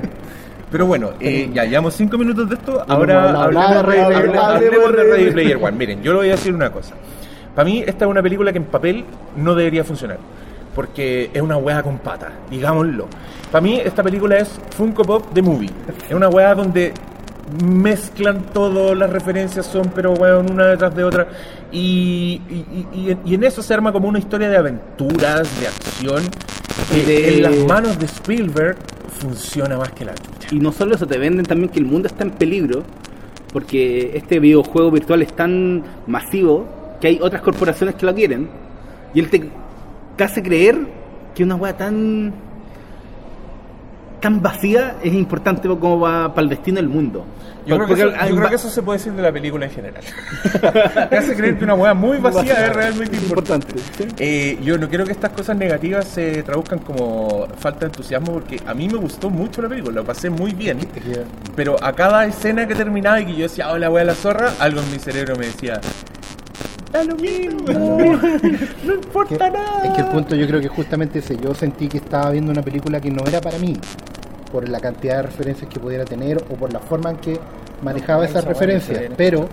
Pero 0.71 0.85
bueno, 0.85 1.11
eh, 1.19 1.49
ya 1.51 1.65
llevamos 1.65 1.95
cinco 1.95 2.17
minutos 2.17 2.47
de 2.47 2.55
esto. 2.55 2.83
Ahora 2.87 3.43
hablemos, 3.43 3.75
de 3.75 3.81
Ready 3.81 4.05
Player 4.05 4.29
One. 4.29 4.39
hablemos 4.39 4.91
de 4.95 5.03
Ready 5.03 5.31
Player 5.31 5.57
One. 5.57 5.71
Miren, 5.71 6.03
yo 6.03 6.11
le 6.11 6.17
voy 6.19 6.27
a 6.27 6.31
decir 6.31 6.53
una 6.53 6.71
cosa. 6.71 6.93
Para 7.55 7.65
mí, 7.65 7.83
esta 7.85 8.05
es 8.05 8.11
una 8.11 8.21
película 8.21 8.51
que 8.51 8.59
en 8.59 8.65
papel 8.65 9.03
no 9.35 9.55
debería 9.55 9.83
funcionar. 9.83 10.17
Porque 10.75 11.31
es 11.33 11.41
una 11.41 11.57
weá 11.57 11.81
con 11.81 11.97
patas, 11.97 12.31
digámoslo. 12.49 13.07
Para 13.51 13.61
mí, 13.61 13.81
esta 13.83 14.03
película 14.03 14.37
es 14.37 14.59
Funko 14.77 15.03
Pop 15.03 15.33
de 15.33 15.41
Movie. 15.41 15.71
Es 16.07 16.13
una 16.13 16.29
weá 16.29 16.53
donde 16.53 16.93
mezclan 17.63 18.43
todo, 18.53 18.93
las 18.95 19.09
referencias 19.09 19.65
son, 19.65 19.91
pero 19.95 20.13
weón, 20.13 20.51
una 20.51 20.67
detrás 20.67 20.95
de 20.95 21.03
otra. 21.03 21.27
Y, 21.71 22.41
y- 22.49 22.87
y- 22.93 23.17
y 23.25 23.33
en 23.35 23.43
eso 23.43 23.61
se 23.61 23.73
arma 23.73 23.91
como 23.91 24.07
una 24.07 24.19
historia 24.19 24.49
de 24.49 24.57
aventuras, 24.57 25.47
de 25.59 25.67
acción, 25.67 26.23
que 26.91 27.03
De- 27.05 27.35
en 27.37 27.41
las 27.43 27.55
manos 27.65 27.99
de 27.99 28.05
Spielberg 28.05 28.77
funciona 29.19 29.77
más 29.77 29.91
que 29.91 30.05
la 30.05 30.13
chucha. 30.15 30.49
Y 30.51 30.59
no 30.59 30.71
solo 30.71 30.95
eso, 30.95 31.05
te 31.07 31.17
venden 31.17 31.45
también 31.45 31.69
que 31.69 31.79
el 31.79 31.85
mundo 31.85 32.07
está 32.07 32.23
en 32.23 32.31
peligro, 32.31 32.83
porque 33.51 34.11
este 34.15 34.39
videojuego 34.39 34.91
virtual 34.91 35.21
es 35.21 35.33
tan 35.35 35.83
masivo 36.07 36.67
que 37.01 37.07
hay 37.07 37.19
otras 37.21 37.41
corporaciones 37.41 37.95
que 37.95 38.05
lo 38.05 38.13
quieren. 38.13 38.49
Y 39.13 39.19
él 39.19 39.29
te, 39.29 39.49
te 40.15 40.23
hace 40.23 40.41
creer 40.43 40.77
que 41.35 41.43
una 41.43 41.55
weá 41.55 41.75
tan 41.75 42.31
tan 44.19 44.41
vacía 44.41 44.95
es 45.03 45.13
importante 45.13 45.67
como 45.67 45.99
va 45.99 46.33
para 46.33 46.43
el 46.43 46.49
destino 46.49 46.77
del 46.77 46.89
mundo. 46.89 47.25
Yo, 47.65 47.75
creo 47.75 47.87
que, 47.87 47.93
eso, 47.93 48.09
yo 48.09 48.35
creo 48.35 48.49
que 48.49 48.55
eso 48.55 48.69
se 48.69 48.81
puede 48.81 48.97
decir 48.97 49.13
de 49.13 49.21
la 49.21 49.31
película 49.31 49.65
en 49.65 49.71
general. 49.71 50.03
Te 51.09 51.17
hace 51.17 51.35
creer 51.35 51.57
que 51.57 51.63
una 51.65 51.75
hueá 51.75 51.93
muy 51.93 52.17
vacía 52.21 52.65
es 52.65 52.73
realmente 52.73 53.17
importante. 53.17 53.75
Eh, 54.17 54.57
yo 54.63 54.77
no 54.77 54.89
quiero 54.89 55.05
que 55.05 55.11
estas 55.11 55.31
cosas 55.31 55.55
negativas 55.55 56.05
se 56.05 56.41
traduzcan 56.41 56.79
como 56.79 57.47
falta 57.59 57.81
de 57.81 57.85
entusiasmo 57.87 58.33
porque 58.33 58.59
a 58.65 58.73
mí 58.73 58.87
me 58.87 58.97
gustó 58.97 59.29
mucho 59.29 59.61
la 59.61 59.69
película, 59.69 59.95
lo 59.95 60.05
pasé 60.05 60.29
muy 60.29 60.53
bien. 60.53 60.79
Pero 61.55 61.75
a 61.83 61.93
cada 61.93 62.25
escena 62.25 62.67
que 62.67 62.73
terminaba 62.73 63.21
y 63.21 63.25
que 63.25 63.35
yo 63.35 63.43
decía, 63.43 63.71
oh, 63.71 63.77
la 63.77 63.89
de 63.89 64.05
la 64.05 64.15
zorra, 64.15 64.53
algo 64.59 64.81
en 64.81 64.91
mi 64.91 64.97
cerebro 64.97 65.35
me 65.35 65.47
decía, 65.47 65.79
da 66.91 67.03
lo 67.03 67.15
mismo, 67.15 67.59
no 68.85 68.93
importa 68.93 69.45
Que- 69.45 69.51
nada. 69.57 69.83
Es 69.85 69.91
que 69.91 70.01
el 70.01 70.07
punto 70.07 70.35
yo 70.35 70.47
creo 70.47 70.59
que 70.61 70.67
justamente 70.69 71.19
ese, 71.19 71.37
yo 71.37 71.53
sentí 71.53 71.87
que 71.87 71.97
estaba 71.97 72.29
viendo 72.31 72.51
una 72.51 72.61
película 72.61 72.99
que 72.99 73.11
no 73.11 73.23
era 73.25 73.39
para 73.41 73.57
mí, 73.59 73.73
por 74.51 74.67
la 74.67 74.79
cantidad 74.79 75.17
de 75.17 75.23
referencias 75.23 75.69
que 75.69 75.79
pudiera 75.79 76.05
tener 76.05 76.37
o 76.49 76.55
por 76.55 76.73
la 76.73 76.79
forma 76.79 77.11
en 77.11 77.17
que 77.17 77.39
manejaba 77.83 78.25
esas 78.25 78.43
referencias, 78.45 79.03
pero, 79.15 79.47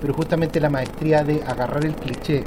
pero 0.00 0.14
justamente 0.14 0.58
la 0.60 0.70
maestría 0.70 1.22
de 1.22 1.42
agarrar 1.46 1.84
el 1.84 1.94
cliché, 1.94 2.42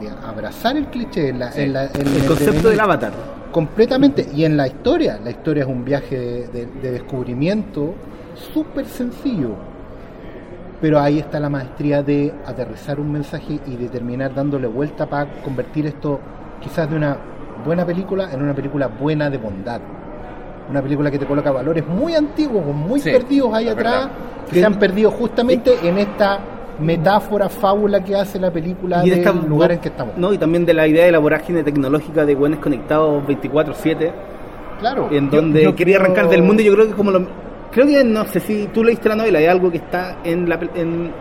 de 0.00 0.08
abrazar 0.24 0.76
el 0.76 0.86
cliché 0.86 1.28
en, 1.30 1.38
la, 1.40 1.50
en, 1.52 1.72
la- 1.72 1.86
en 1.86 2.00
El 2.02 2.06
el 2.08 2.24
concepto 2.26 2.44
devenir, 2.52 2.62
del 2.70 2.80
avatar. 2.80 3.12
completamente 3.50 4.28
y 4.34 4.44
en 4.44 4.56
la 4.56 4.68
historia, 4.68 5.18
la 5.22 5.30
historia 5.30 5.64
es 5.64 5.68
un 5.68 5.84
viaje 5.84 6.16
de, 6.18 6.46
de- 6.48 6.66
de 6.82 6.90
descubrimiento 6.92 7.94
súper 8.52 8.86
sencillo. 8.86 9.56
Pero 10.80 11.00
ahí 11.00 11.18
está 11.18 11.40
la 11.40 11.48
maestría 11.48 12.02
de 12.02 12.32
aterrizar 12.46 13.00
un 13.00 13.10
mensaje 13.12 13.58
y 13.66 13.76
de 13.76 13.88
terminar 13.88 14.34
dándole 14.34 14.66
vuelta 14.66 15.06
para 15.06 15.26
convertir 15.42 15.86
esto 15.86 16.20
quizás 16.60 16.90
de 16.90 16.96
una 16.96 17.16
buena 17.64 17.86
película 17.86 18.30
en 18.32 18.42
una 18.42 18.54
película 18.54 18.88
buena 18.88 19.30
de 19.30 19.38
bondad. 19.38 19.80
Una 20.68 20.82
película 20.82 21.10
que 21.10 21.18
te 21.18 21.26
coloca 21.26 21.50
valores 21.52 21.86
muy 21.86 22.14
antiguos, 22.14 22.64
muy 22.74 23.00
Sí, 23.00 23.10
perdidos 23.10 23.52
ahí 23.54 23.68
atrás, 23.68 23.94
verdad. 24.06 24.10
que 24.50 24.60
se 24.60 24.64
han 24.64 24.74
perdido 24.78 25.10
justamente 25.10 25.74
en 25.82 25.98
esta 25.98 26.38
metáfora, 26.80 27.48
fábula 27.48 28.02
que 28.02 28.16
hace 28.16 28.40
la 28.40 28.50
película 28.50 29.06
Y 29.06 29.10
de 29.10 29.16
del 29.16 29.46
lugar 29.48 29.72
en 29.72 29.78
que 29.78 29.88
estamos. 29.88 30.16
No, 30.16 30.32
y 30.32 30.38
también 30.38 30.66
de 30.66 30.74
la 30.74 30.86
idea 30.86 31.04
de 31.06 31.12
la 31.12 31.18
vorágine 31.20 31.62
tecnológica 31.62 32.24
de 32.26 32.34
buenos 32.34 32.58
conectados 32.58 33.22
24-7, 33.26 34.10
Claro. 34.80 35.08
en 35.12 35.30
donde 35.30 35.62
yo 35.62 35.74
quería 35.76 35.96
creo- 35.98 36.06
arrancar 36.06 36.28
del 36.30 36.42
mundo. 36.42 36.62
Yo 36.62 36.74
creo 36.74 36.88
que 36.88 36.94
como 36.94 37.10
lo. 37.12 37.43
Creo 37.74 37.86
que 37.86 38.04
no 38.04 38.24
sé 38.26 38.38
si 38.40 38.68
tú 38.68 38.84
leíste 38.84 39.08
la 39.08 39.16
novela, 39.16 39.40
hay 39.40 39.46
algo 39.46 39.68
que 39.70 39.78
está 39.78 40.18
en, 40.22 40.48
la, 40.48 40.60
pel- 40.60 40.70
en, 40.76 41.12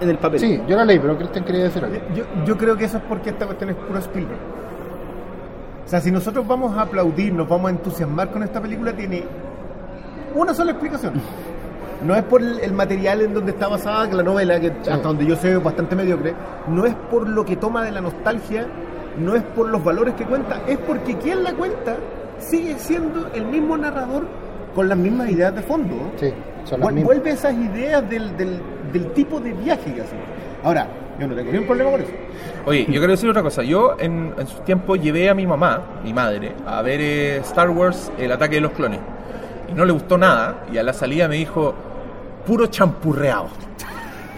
en 0.00 0.08
el 0.08 0.16
papel. 0.16 0.38
Sí, 0.38 0.60
yo 0.68 0.76
la 0.76 0.84
leí, 0.84 0.98
pero 1.00 1.16
Cristian 1.18 1.44
quería 1.44 1.64
decir 1.64 1.84
algo. 1.84 1.96
Yo, 2.14 2.22
yo 2.46 2.56
creo 2.56 2.76
que 2.76 2.84
eso 2.84 2.98
es 2.98 3.02
porque 3.08 3.30
esta 3.30 3.46
cuestión 3.46 3.70
es 3.70 3.76
puro 3.76 3.98
Spielberg. 3.98 4.38
O 5.84 5.88
sea, 5.90 6.00
si 6.00 6.12
nosotros 6.12 6.46
vamos 6.46 6.76
a 6.78 6.82
aplaudir, 6.82 7.32
nos 7.32 7.48
vamos 7.48 7.66
a 7.66 7.70
entusiasmar 7.74 8.30
con 8.30 8.44
esta 8.44 8.60
película, 8.60 8.92
tiene 8.92 9.24
una 10.36 10.54
sola 10.54 10.70
explicación. 10.70 11.14
No 12.06 12.14
es 12.14 12.22
por 12.22 12.40
el, 12.40 12.72
material 12.72 13.20
en 13.22 13.34
donde 13.34 13.50
está 13.50 13.66
basada 13.66 14.08
que 14.08 14.14
la 14.14 14.22
novela, 14.22 14.60
que 14.60 14.68
hasta 14.68 14.96
donde 14.98 15.26
yo 15.26 15.34
sé 15.34 15.52
es 15.52 15.62
bastante 15.62 15.96
mediocre, 15.96 16.32
no 16.68 16.86
es 16.86 16.94
por 17.10 17.28
lo 17.28 17.44
que 17.44 17.56
toma 17.56 17.82
de 17.82 17.90
la 17.90 18.00
nostalgia, 18.00 18.66
no 19.18 19.34
es 19.34 19.42
por 19.42 19.68
los 19.68 19.82
valores 19.82 20.14
que 20.14 20.24
cuenta, 20.24 20.60
es 20.68 20.78
porque 20.78 21.16
quien 21.16 21.42
la 21.42 21.52
cuenta 21.54 21.96
sigue 22.38 22.78
siendo 22.78 23.28
el 23.34 23.46
mismo 23.46 23.76
narrador 23.76 24.22
con 24.74 24.88
las 24.88 24.98
mismas 24.98 25.30
ideas 25.30 25.54
de 25.54 25.62
fondo. 25.62 26.12
Sí, 26.16 26.32
son 26.64 26.80
las 26.80 26.92
mismas. 26.92 27.04
Vuelve 27.04 27.30
esas 27.30 27.54
ideas 27.54 28.08
del, 28.08 28.36
del, 28.36 28.60
del 28.92 29.12
tipo 29.12 29.40
de 29.40 29.52
viaje 29.52 29.92
que 29.94 30.02
hace. 30.02 30.16
Ahora, 30.62 30.86
yo 31.18 31.26
no 31.26 31.34
tengo 31.34 31.50
ningún 31.52 31.66
problema 31.66 31.90
con 31.90 32.00
eso. 32.00 32.10
Oye, 32.66 32.84
yo 32.86 32.92
quiero 33.00 33.08
decir 33.12 33.28
otra 33.30 33.42
cosa. 33.42 33.62
Yo 33.62 33.96
en, 33.98 34.34
en 34.38 34.46
su 34.46 34.58
tiempo 34.60 34.96
llevé 34.96 35.28
a 35.30 35.34
mi 35.34 35.46
mamá, 35.46 35.82
mi 36.04 36.12
madre, 36.12 36.52
a 36.66 36.82
ver 36.82 37.00
eh, 37.00 37.36
Star 37.38 37.70
Wars, 37.70 38.12
el 38.18 38.30
ataque 38.32 38.56
de 38.56 38.60
los 38.60 38.72
clones. 38.72 39.00
Y 39.70 39.74
no 39.74 39.84
le 39.84 39.92
gustó 39.92 40.18
nada. 40.18 40.64
Y 40.72 40.78
a 40.78 40.82
la 40.82 40.92
salida 40.92 41.28
me 41.28 41.36
dijo, 41.36 41.74
puro 42.46 42.66
champurreado. 42.66 43.48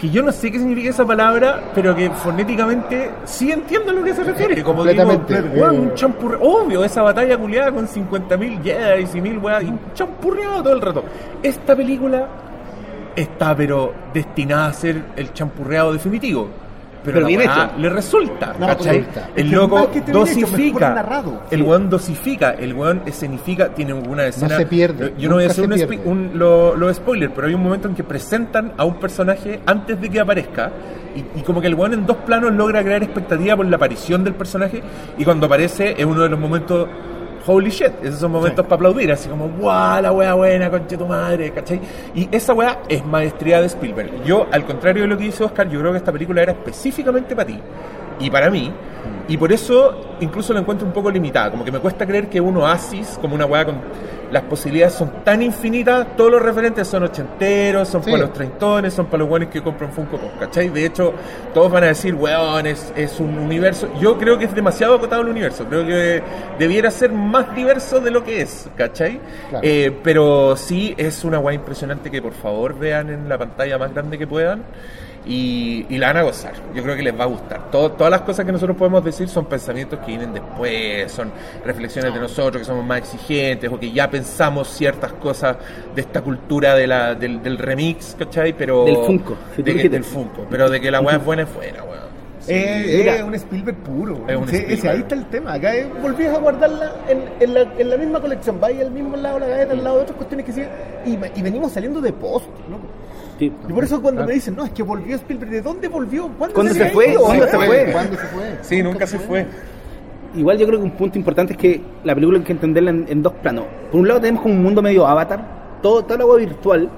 Que 0.03 0.09
yo 0.09 0.21
no 0.21 0.33
sé 0.33 0.51
qué 0.51 0.59
significa 0.59 0.89
esa 0.89 1.05
palabra, 1.05 1.61
pero 1.73 1.95
que 1.95 2.09
fonéticamente 2.09 3.09
sí 3.23 3.53
entiendo 3.53 3.91
a 3.91 3.93
lo 3.93 4.03
que 4.03 4.13
se 4.13 4.21
refiere. 4.25 4.61
Como 4.61 4.83
digo, 4.83 5.01
Completamente. 5.05 5.57
weón, 5.61 5.79
un 5.79 5.93
champurre- 5.93 6.37
Obvio, 6.41 6.83
esa 6.83 7.01
batalla 7.03 7.37
culiada 7.37 7.71
con 7.71 7.87
50.000 7.87 8.61
Jedi 8.61 9.07
y 9.17 9.21
1000 9.21 9.37
weas, 9.37 9.63
y 9.63 9.67
un 9.67 9.79
champurreado 9.93 10.61
todo 10.61 10.73
el 10.73 10.81
rato. 10.81 11.05
Esta 11.41 11.73
película 11.73 12.27
está, 13.15 13.55
pero 13.55 13.93
destinada 14.13 14.65
a 14.65 14.73
ser 14.73 15.03
el 15.15 15.31
champurreado 15.31 15.93
definitivo. 15.93 16.49
Pero, 17.03 17.15
Pero 17.15 17.27
bien 17.27 17.41
hecho. 17.41 17.69
le 17.77 17.89
resulta, 17.89 18.53
No. 18.57 18.67
El 19.35 19.51
loco 19.51 19.89
hecho, 19.93 20.11
dosifica, 20.11 21.05
el 21.51 21.61
weón 21.61 21.89
dosifica, 21.89 22.51
el 22.51 22.73
weón 22.73 23.01
escenifica, 23.05 23.69
tiene 23.69 23.93
una 23.93 24.25
escena... 24.27 24.55
se 24.57 24.65
pierde, 24.65 25.13
Yo 25.17 25.27
no 25.29 25.35
voy 25.35 25.43
a 25.43 25.47
hacer 25.47 25.69
un- 26.05 26.31
lo, 26.33 26.75
lo 26.75 26.93
spoiler, 26.93 27.31
pero 27.31 27.47
hay 27.47 27.53
un 27.53 27.61
momento 27.63 27.87
en 27.87 27.95
que 27.95 28.03
presentan 28.03 28.73
a 28.77 28.85
un 28.85 28.95
personaje 28.95 29.59
antes 29.65 29.99
de 29.99 30.09
que 30.09 30.19
aparezca 30.19 30.71
y, 31.15 31.39
y 31.39 31.43
como 31.43 31.59
que 31.61 31.67
el 31.67 31.75
weón 31.75 31.93
en 31.93 32.05
dos 32.05 32.17
planos 32.25 32.53
logra 32.53 32.81
crear 32.83 33.03
expectativa 33.03 33.55
por 33.57 33.65
la 33.65 33.75
aparición 33.75 34.23
del 34.23 34.33
personaje 34.35 34.81
y 35.17 35.23
cuando 35.25 35.45
aparece 35.47 35.95
es 35.97 36.05
uno 36.05 36.21
de 36.23 36.29
los 36.29 36.39
momentos 36.39 36.87
holy 37.45 37.69
shit, 37.69 37.91
esos 38.03 38.19
son 38.19 38.31
momentos 38.31 38.65
para 38.65 38.75
aplaudir, 38.75 39.11
así 39.11 39.29
como 39.29 39.49
guau, 39.49 40.01
la 40.01 40.11
wea 40.11 40.33
buena, 40.33 40.69
conche 40.69 40.97
tu 40.97 41.05
madre, 41.05 41.51
¿cachai? 41.51 41.79
Y 42.15 42.29
esa 42.31 42.53
wea 42.53 42.79
es 42.87 43.05
maestría 43.05 43.59
de 43.61 43.67
Spielberg. 43.67 44.23
Yo, 44.23 44.47
al 44.51 44.65
contrario 44.65 45.03
de 45.03 45.09
lo 45.09 45.17
que 45.17 45.25
dice 45.25 45.43
Oscar, 45.43 45.69
yo 45.69 45.79
creo 45.79 45.91
que 45.91 45.97
esta 45.97 46.11
película 46.11 46.41
era 46.41 46.51
específicamente 46.53 47.35
para 47.35 47.47
ti 47.47 47.59
y 48.19 48.29
para 48.29 48.49
mí. 48.49 48.71
Y 49.27 49.37
por 49.37 49.51
eso 49.51 50.15
incluso 50.19 50.53
la 50.53 50.59
encuentro 50.59 50.85
un 50.85 50.93
poco 50.93 51.09
limitada, 51.09 51.51
como 51.51 51.63
que 51.63 51.71
me 51.71 51.79
cuesta 51.79 52.05
creer 52.05 52.29
que 52.29 52.41
un 52.41 52.57
oasis, 52.57 53.17
como 53.21 53.35
una 53.35 53.45
weá 53.45 53.65
con 53.65 53.75
las 54.33 54.43
posibilidades 54.43 54.95
son 54.95 55.23
tan 55.23 55.43
infinitas, 55.43 56.17
todos 56.17 56.31
los 56.31 56.41
referentes 56.41 56.87
son 56.87 57.03
ochenteros, 57.03 57.87
son 57.87 58.03
Sí. 58.03 58.09
para 58.11 58.23
los 58.23 58.33
treintones, 58.33 58.91
son 58.93 59.05
para 59.05 59.19
los 59.19 59.29
buenos 59.29 59.49
que 59.49 59.61
compran 59.61 59.91
Funko 59.93 60.17
Pop, 60.17 60.31
¿cachai? 60.39 60.69
De 60.69 60.85
hecho, 60.87 61.13
todos 61.53 61.71
van 61.71 61.83
a 61.83 61.87
decir, 61.87 62.15
weón, 62.15 62.65
es, 62.65 62.91
es 62.95 63.19
un 63.19 63.37
universo. 63.37 63.87
Yo 64.01 64.17
creo 64.17 64.39
que 64.39 64.45
es 64.45 64.55
demasiado 64.55 64.95
acotado 64.95 65.21
el 65.21 65.29
universo, 65.29 65.65
creo 65.65 65.85
que 65.85 66.23
debiera 66.57 66.89
ser 66.89 67.11
más 67.11 67.55
diverso 67.55 67.99
de 67.99 68.09
lo 68.09 68.23
que 68.23 68.41
es, 68.41 68.67
¿cachai? 68.75 69.19
Claro. 69.51 69.63
Eh, 69.65 69.95
pero 70.03 70.55
sí 70.57 70.95
es 70.97 71.23
una 71.23 71.37
weá 71.37 71.53
impresionante 71.53 72.09
que 72.09 72.19
por 72.21 72.33
favor 72.33 72.77
vean 72.77 73.11
en 73.11 73.29
la 73.29 73.37
pantalla 73.37 73.77
más 73.77 73.93
grande 73.93 74.17
que 74.17 74.25
puedan. 74.25 74.63
Y, 75.25 75.85
y 75.89 75.97
la 75.99 76.07
van 76.07 76.17
a 76.17 76.21
gozar, 76.23 76.51
yo 76.75 76.83
creo 76.83 76.97
que 76.97 77.01
les 77.01 77.17
va 77.17 77.23
a 77.23 77.27
gustar. 77.27 77.71
Todo- 77.71 77.91
todas 77.93 78.11
las 78.11 78.21
cosas 78.21 78.45
que 78.45 78.51
nosotros 78.51 78.75
podemos 78.75 79.03
decir 79.05 79.29
son 79.29 79.45
pensamientos 79.45 79.99
que 79.99 80.07
vienen 80.07 80.33
después, 80.33 81.09
son 81.13 81.31
reflexiones 81.63 82.13
de 82.13 82.19
nosotros 82.19 82.57
que 82.61 82.65
somos 82.65 82.85
más 82.85 82.97
exigentes 82.99 83.71
o 83.71 83.79
que 83.79 83.89
ya 83.91 84.09
pensamos 84.09 84.67
ciertas 84.67 85.13
cosas 85.13 85.55
de 85.95 86.01
esta 86.01 86.21
cultura 86.21 86.75
de 86.75 86.87
la, 86.87 87.15
del, 87.15 87.41
del 87.41 87.57
remix, 87.57 88.15
¿cachai? 88.19 88.51
Pero, 88.51 88.83
Del 88.83 88.97
Funko, 88.97 89.37
si 89.55 89.57
tú 89.57 89.63
de 89.63 89.63
que- 89.63 89.73
dijiste. 89.73 89.89
del 89.89 90.03
Funko, 90.03 90.45
pero 90.49 90.69
de 90.69 90.81
que 90.81 90.91
la 90.91 90.99
weá 90.99 91.15
es 91.15 91.23
buena 91.23 91.43
es 91.43 91.53
buena, 91.53 91.79
weón. 92.47 92.59
Eh, 92.59 92.95
Mira. 92.99 93.15
es 93.15 93.23
un 93.23 93.35
Spielberg 93.35 93.77
puro. 93.77 94.25
Es 94.27 94.35
un 94.37 94.47
Sí, 94.47 94.55
Spielberg. 94.57 94.79
ese, 94.79 94.89
ahí 94.89 94.99
está 94.99 95.15
el 95.15 95.25
tema. 95.27 95.53
Acá 95.53 95.75
eh, 95.75 95.87
volvías 96.01 96.35
a 96.35 96.39
guardarla 96.39 96.91
en, 97.07 97.19
en, 97.39 97.53
la, 97.53 97.61
en 97.77 97.89
la 97.89 97.97
misma 97.97 98.19
colección. 98.19 98.59
Vais 98.59 98.79
al 98.81 98.91
mismo 98.91 99.15
lado, 99.15 99.39
la 99.39 99.47
gaveta, 99.47 99.73
al 99.73 99.83
lado 99.83 99.95
de 99.97 100.01
otras 100.03 100.17
cuestiones 100.17 100.45
que 100.45 100.51
sí. 100.51 100.61
Y, 101.05 101.39
y 101.39 101.41
venimos 101.41 101.71
saliendo 101.71 102.01
de 102.01 102.11
post, 102.13 102.45
loco. 102.69 102.83
Sí. 103.39 103.51
Y 103.67 103.73
por 103.73 103.83
eso 103.83 104.01
cuando 104.01 104.25
me 104.25 104.33
dicen, 104.33 104.55
no, 104.55 104.63
es 104.65 104.71
que 104.71 104.83
volvió 104.83 105.15
Spielberg, 105.15 105.49
¿de 105.51 105.61
dónde 105.61 105.87
volvió? 105.87 106.27
¿Cuándo, 106.37 106.53
¿Cuándo 106.53 106.73
se 106.73 106.89
fue? 106.91 107.15
¿Cuándo 107.15 107.47
se 107.47 107.57
fue? 107.57 107.91
¿Cuándo 107.91 108.15
se 108.17 108.25
fue? 108.27 108.43
Sí, 108.61 108.83
nunca 108.83 109.07
se 109.07 109.17
fue. 109.19 109.45
Igual 110.35 110.57
yo 110.57 110.65
creo 110.67 110.79
que 110.79 110.85
un 110.85 110.91
punto 110.91 111.17
importante 111.17 111.53
es 111.53 111.59
que 111.59 111.81
la 112.03 112.13
película 112.15 112.39
hay 112.39 112.43
que 112.43 112.53
entenderla 112.53 112.89
en, 112.91 113.05
en 113.07 113.21
dos 113.23 113.33
planos. 113.33 113.65
Por 113.91 114.01
un 114.01 114.07
lado 114.07 114.19
tenemos 114.19 114.41
como 114.43 114.53
un 114.55 114.63
mundo 114.63 114.81
medio 114.81 115.05
avatar, 115.07 115.79
todo, 115.81 116.03
todo 116.03 116.15
algo 116.17 116.35
virtual, 116.35 116.89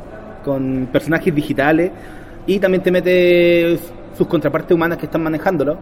con 0.44 0.88
personajes 0.92 1.34
digitales, 1.36 1.92
y 2.46 2.60
también 2.60 2.84
te 2.84 2.92
mete 2.92 3.80
sus 4.18 4.28
contrapartes 4.28 4.74
humanas 4.74 4.98
que 4.98 5.06
están 5.06 5.24
manejándolo. 5.24 5.78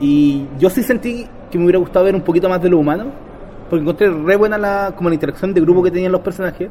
Y 0.00 0.46
yo 0.58 0.70
sí 0.70 0.82
sentí 0.82 1.26
que 1.50 1.58
me 1.58 1.64
hubiera 1.64 1.78
gustado 1.78 2.04
ver 2.04 2.14
un 2.14 2.22
poquito 2.22 2.48
más 2.48 2.62
de 2.62 2.68
lo 2.68 2.78
humano, 2.78 3.06
porque 3.68 3.82
encontré 3.82 4.10
re 4.10 4.36
buena 4.36 4.56
la, 4.56 4.92
como 4.96 5.08
la 5.08 5.14
interacción 5.14 5.52
de 5.52 5.60
grupo 5.60 5.82
que 5.82 5.90
tenían 5.90 6.12
los 6.12 6.20
personajes. 6.20 6.70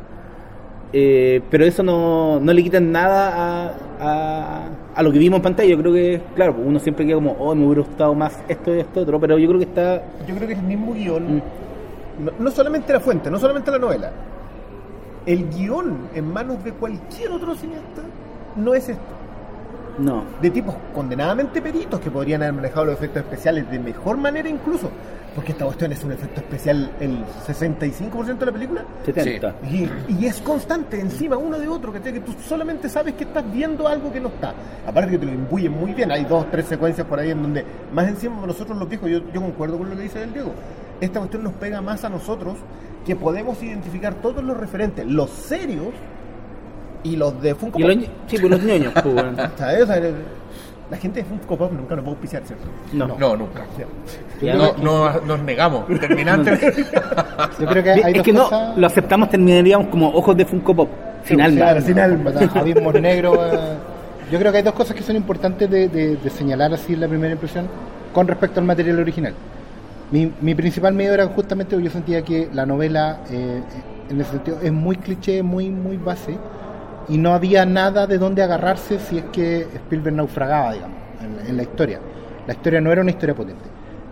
Eh, 0.93 1.41
pero 1.51 1.65
eso 1.65 1.83
no, 1.83 2.39
no 2.39 2.53
le 2.53 2.63
quita 2.63 2.79
nada 2.79 3.33
a, 3.35 3.73
a, 3.99 4.69
a 4.95 5.03
lo 5.03 5.11
que 5.11 5.19
vimos 5.19 5.37
en 5.37 5.43
pantalla. 5.43 5.69
Yo 5.69 5.77
creo 5.77 5.93
que, 5.93 6.21
claro, 6.35 6.55
uno 6.65 6.79
siempre 6.79 7.05
queda 7.05 7.15
como, 7.15 7.33
oh, 7.33 7.53
me 7.53 7.65
hubiera 7.65 7.81
gustado 7.81 8.15
más 8.15 8.39
esto 8.47 8.73
y 8.73 8.79
esto 8.79 9.01
otro, 9.01 9.19
pero 9.19 9.37
yo 9.37 9.47
creo 9.47 9.59
que 9.59 9.65
está 9.65 10.01
Yo 10.25 10.35
creo 10.35 10.47
que 10.47 10.53
es 10.53 10.59
el 10.59 10.65
mismo 10.65 10.93
guion. 10.93 11.35
Mm. 11.35 11.41
No, 12.23 12.31
no 12.39 12.51
solamente 12.51 12.93
la 12.93 12.99
fuente, 13.01 13.29
no 13.29 13.37
solamente 13.37 13.69
la 13.69 13.79
novela. 13.79 14.11
El 15.25 15.49
guion 15.49 16.07
en 16.15 16.31
manos 16.31 16.63
de 16.63 16.71
cualquier 16.71 17.31
otro 17.31 17.53
cineasta 17.53 18.03
no 18.55 18.73
es 18.73 18.87
esto. 18.87 19.16
No. 19.97 20.23
de 20.41 20.49
tipos 20.51 20.75
condenadamente 20.93 21.61
peritos 21.61 21.99
que 21.99 22.11
podrían 22.11 22.43
haber 22.43 22.53
manejado 22.53 22.85
los 22.85 22.95
efectos 22.95 23.23
especiales 23.23 23.69
de 23.69 23.79
mejor 23.79 24.17
manera 24.17 24.47
incluso. 24.49 24.89
Porque 25.35 25.51
esta 25.51 25.65
cuestión 25.65 25.91
es 25.91 26.03
un 26.03 26.11
efecto 26.11 26.41
especial 26.41 26.89
el 26.99 27.23
65% 27.45 28.37
de 28.37 28.45
la 28.47 28.51
película. 28.51 28.85
70. 29.05 29.55
Y, 29.69 29.87
y 30.19 30.25
es 30.25 30.41
constante 30.41 30.99
encima 30.99 31.37
uno 31.37 31.59
de 31.59 31.67
otro, 31.67 31.93
¿cachai? 31.93 32.13
que 32.13 32.21
tú 32.21 32.33
solamente 32.47 32.89
sabes 32.89 33.13
que 33.13 33.23
estás 33.23 33.43
viendo 33.51 33.87
algo 33.87 34.11
que 34.11 34.19
no 34.19 34.29
está. 34.29 34.55
Aparte 34.87 35.11
que 35.11 35.19
te 35.19 35.25
lo 35.27 35.33
imbuyen 35.33 35.73
muy 35.73 35.93
bien, 35.93 36.11
hay 36.11 36.25
dos, 36.25 36.49
tres 36.49 36.65
secuencias 36.65 37.05
por 37.05 37.19
ahí 37.19 37.29
en 37.29 37.43
donde, 37.43 37.63
más 37.93 38.07
encima 38.07 38.43
nosotros 38.47 38.75
los 38.79 38.89
viejos, 38.89 39.11
yo, 39.11 39.19
yo 39.31 39.41
concuerdo 39.41 39.77
con 39.77 39.89
lo 39.91 39.95
que 39.95 40.01
dice 40.01 40.23
el 40.23 40.33
Diego, 40.33 40.53
esta 40.99 41.19
cuestión 41.19 41.43
nos 41.43 41.53
pega 41.53 41.81
más 41.81 42.03
a 42.03 42.09
nosotros 42.09 42.57
que 43.05 43.15
podemos 43.15 43.61
identificar 43.61 44.15
todos 44.15 44.43
los 44.43 44.57
referentes, 44.57 45.05
los 45.05 45.29
serios 45.29 45.93
y 47.03 47.15
los 47.15 47.41
de 47.41 47.55
Funko 47.55 47.79
Y 47.79 47.83
Pop. 47.83 48.09
sí, 48.27 48.37
pues 48.39 48.51
los 48.51 48.63
ñoños, 48.63 48.93
pues, 48.93 49.13
bueno. 49.13 49.31
¿Sabes? 49.57 49.83
O 49.83 49.87
sea, 49.87 50.01
la 50.89 50.97
gente 50.97 51.19
de 51.21 51.25
Funko 51.25 51.57
Pop 51.57 51.71
nunca 51.73 51.95
nos 51.95 52.05
va 52.05 52.09
a 52.09 52.11
auspiciar, 52.11 52.43
¿cierto? 52.45 52.65
No. 52.93 53.07
No, 53.17 53.35
nunca. 53.35 53.65
No, 54.41 54.73
no- 54.77 55.21
nos 55.21 55.39
negamos, 55.41 55.85
terminantemente. 55.99 56.85
Yo 57.59 57.65
creo 57.67 57.83
que 57.83 57.89
hay 57.91 57.99
es 58.11 58.13
dos 58.15 58.23
que 58.23 58.33
no, 58.33 58.43
cosas. 58.43 58.77
lo 58.77 58.87
aceptamos, 58.87 59.29
terminaríamos 59.29 59.87
como 59.87 60.09
ojos 60.09 60.35
de 60.37 60.45
Funko 60.45 60.75
Pop. 60.75 60.89
Finalmente. 61.23 61.61
claro, 61.61 61.81
sin 61.81 61.99
alma. 61.99 62.31
Abismos 62.55 62.93
negros. 63.01 63.37
Yo 64.31 64.39
creo 64.39 64.51
que 64.51 64.57
hay 64.59 64.63
dos 64.63 64.73
cosas 64.73 64.95
que 64.95 65.03
son 65.03 65.15
importantes 65.15 65.69
de, 65.69 65.89
de- 65.89 66.15
de 66.17 66.29
señalar 66.29 66.73
así 66.73 66.93
en 66.93 67.01
la 67.01 67.07
primera 67.07 67.33
impresión 67.33 67.67
con 68.13 68.27
respecto 68.27 68.59
al 68.59 68.65
material 68.65 68.99
original. 68.99 69.33
Mi, 70.11 70.31
mi 70.39 70.55
principal 70.55 70.93
miedo 70.93 71.13
era 71.13 71.25
justamente 71.27 71.75
porque 71.75 71.85
yo 71.87 71.91
sentía 71.91 72.21
que 72.21 72.47
la 72.53 72.65
novela, 72.65 73.19
eh, 73.29 73.61
en 74.09 74.21
ese 74.21 74.31
sentido, 74.31 74.57
es 74.63 74.71
muy 74.71 74.95
cliché, 74.95 75.43
muy, 75.43 75.69
muy 75.69 75.97
base, 75.97 76.37
y 77.09 77.17
no 77.17 77.33
había 77.33 77.65
nada 77.65 78.07
de 78.07 78.17
dónde 78.17 78.43
agarrarse 78.43 78.99
si 78.99 79.19
es 79.19 79.23
que 79.25 79.61
Spielberg 79.61 80.15
naufragaba, 80.15 80.73
digamos, 80.73 80.97
en, 81.47 81.57
la 81.57 81.63
historia. 81.63 81.99
La 82.45 82.53
historia 82.53 82.81
no 82.81 82.91
era 82.91 83.01
una 83.01 83.11
historia 83.11 83.35
potente. 83.35 83.69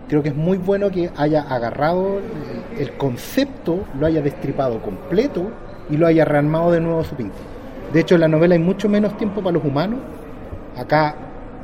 Creo 0.08 0.22
que 0.22 0.30
es 0.30 0.36
muy 0.36 0.58
bueno 0.58 0.90
que 0.90 1.10
haya 1.16 1.42
agarrado 1.42 2.18
el, 2.18 2.80
el 2.80 2.96
concepto, 2.96 3.84
lo 3.98 4.06
haya 4.06 4.22
destripado 4.22 4.80
completo 4.80 5.50
y 5.90 5.96
lo 5.96 6.06
haya 6.06 6.24
rearmado 6.24 6.72
de 6.72 6.80
nuevo 6.80 7.00
a 7.00 7.04
su 7.04 7.14
pinta. 7.14 7.36
De 7.92 8.00
hecho, 8.00 8.14
en 8.14 8.22
la 8.22 8.28
novela 8.28 8.54
hay 8.54 8.60
mucho 8.60 8.88
menos 8.88 9.16
tiempo 9.16 9.42
para 9.42 9.54
los 9.54 9.64
humanos. 9.64 10.00
Acá 10.76 11.14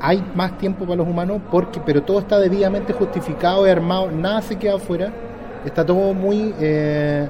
hay 0.00 0.24
más 0.34 0.58
tiempo 0.58 0.84
para 0.84 0.96
los 0.96 1.06
humanos, 1.06 1.40
porque, 1.50 1.80
pero 1.84 2.02
todo 2.02 2.18
está 2.18 2.38
debidamente 2.40 2.92
justificado 2.92 3.66
y 3.66 3.70
armado, 3.70 4.10
nada 4.10 4.42
se 4.42 4.56
queda 4.56 4.74
afuera. 4.74 5.12
Está 5.64 5.86
todo 5.86 6.12
muy, 6.12 6.52
eh, 6.58 7.28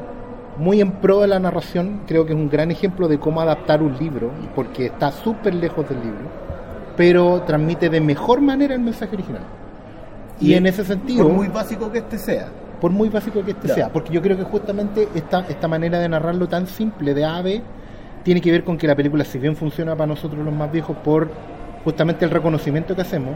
muy 0.59 0.81
en 0.81 0.93
pro 0.93 1.21
de 1.21 1.29
la 1.29 1.39
narración. 1.39 2.03
Creo 2.07 2.27
que 2.27 2.33
es 2.33 2.39
un 2.39 2.49
gran 2.51 2.71
ejemplo 2.71 3.09
de 3.09 3.19
cómo 3.19 3.41
adaptar 3.41 3.83
un 3.83 3.97
libro, 3.99 4.31
porque 4.55 4.87
está 4.87 5.11
súper 5.11 5.55
lejos 5.55 5.89
del 5.89 6.01
libro, 6.01 6.29
pero 6.97 7.43
transmite 7.43 7.89
de 7.89 8.01
mejor 8.01 8.41
manera 8.41 8.75
el 8.75 8.81
mensaje 8.81 9.15
original. 9.15 9.43
Y, 10.41 10.51
Y 10.51 10.55
en 10.55 10.67
ese 10.67 10.85
sentido, 10.85 11.25
Por 11.25 11.33
muy 11.33 11.49
básico 11.49 11.91
que 11.91 11.99
este 11.99 12.19
sea. 12.19 12.49
por 12.81 12.91
muy 12.91 13.09
básico 13.09 13.45
que 13.45 13.53
este 13.53 13.69
sea, 13.69 13.89
porque 13.91 14.13
yo 14.13 14.21
creo 14.21 14.37
que 14.37 14.43
justamente 14.43 15.09
esta, 15.15 15.47
esta 15.49 15.69
manera 15.69 15.99
de 16.01 16.09
narrarlo 16.09 16.49
tan 16.49 16.67
simple 16.67 17.15
de 17.15 17.25
A 17.25 17.37
a 17.37 17.43
B 17.43 17.63
tiene 18.25 18.41
que 18.41 18.51
ver 18.51 18.65
con 18.65 18.77
que 18.77 18.87
la 18.89 18.97
película, 18.97 19.25
si 19.25 19.39
bien 19.39 19.55
funciona 19.57 19.95
para 19.95 20.09
nosotros 20.09 20.45
los 20.45 20.53
más 20.55 20.71
viejos, 20.73 20.97
por 20.99 21.29
justamente 21.85 22.25
el 22.25 22.31
reconocimiento 22.31 22.95
que 22.97 23.03
hacemos, 23.03 23.35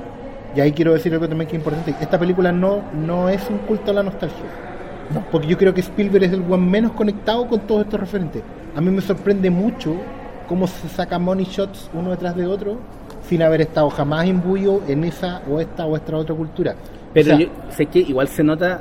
y 0.54 0.60
ahí 0.60 0.72
quiero 0.72 0.92
decir 0.94 1.12
algo 1.12 1.28
también 1.28 1.48
que 1.48 1.56
es 1.56 1.60
importante, 1.60 1.94
esta 2.00 2.18
película 2.18 2.50
no, 2.50 2.82
no 2.92 3.28
es 3.28 3.48
un 3.50 3.58
culto 3.58 3.90
a 3.90 3.94
la 3.94 4.02
nostalgia, 4.02 4.44
porque 5.30 5.46
yo 5.46 5.56
creo 5.58 5.72
que 5.74 5.80
Spielberg 5.80 6.24
es 6.24 6.32
el 6.32 6.42
one 6.42 6.58
menos 6.58 6.92
conectado 6.92 7.46
con 7.46 7.60
todos 7.60 7.82
estos 7.84 8.00
referentes. 8.00 8.42
A 8.74 8.80
mí 8.80 8.90
me 8.90 9.00
sorprende 9.00 9.50
mucho 9.50 9.94
cómo 10.48 10.66
se 10.66 10.88
saca 10.88 11.18
money 11.18 11.46
shots 11.46 11.90
uno 11.94 12.10
detrás 12.10 12.36
de 12.36 12.46
otro 12.46 12.76
sin 13.28 13.42
haber 13.42 13.60
estado 13.62 13.90
jamás 13.90 14.26
imbuido 14.26 14.82
en 14.86 15.04
esa 15.04 15.42
o 15.50 15.58
esta 15.60 15.86
o 15.86 15.96
esta 15.96 16.16
otra 16.16 16.34
cultura. 16.34 16.74
Pero 17.12 17.34
O 17.34 17.36
sea, 17.36 17.38
yo 17.46 17.52
sé 17.70 17.86
que 17.86 17.98
igual 18.00 18.28
se 18.28 18.44
nota 18.44 18.80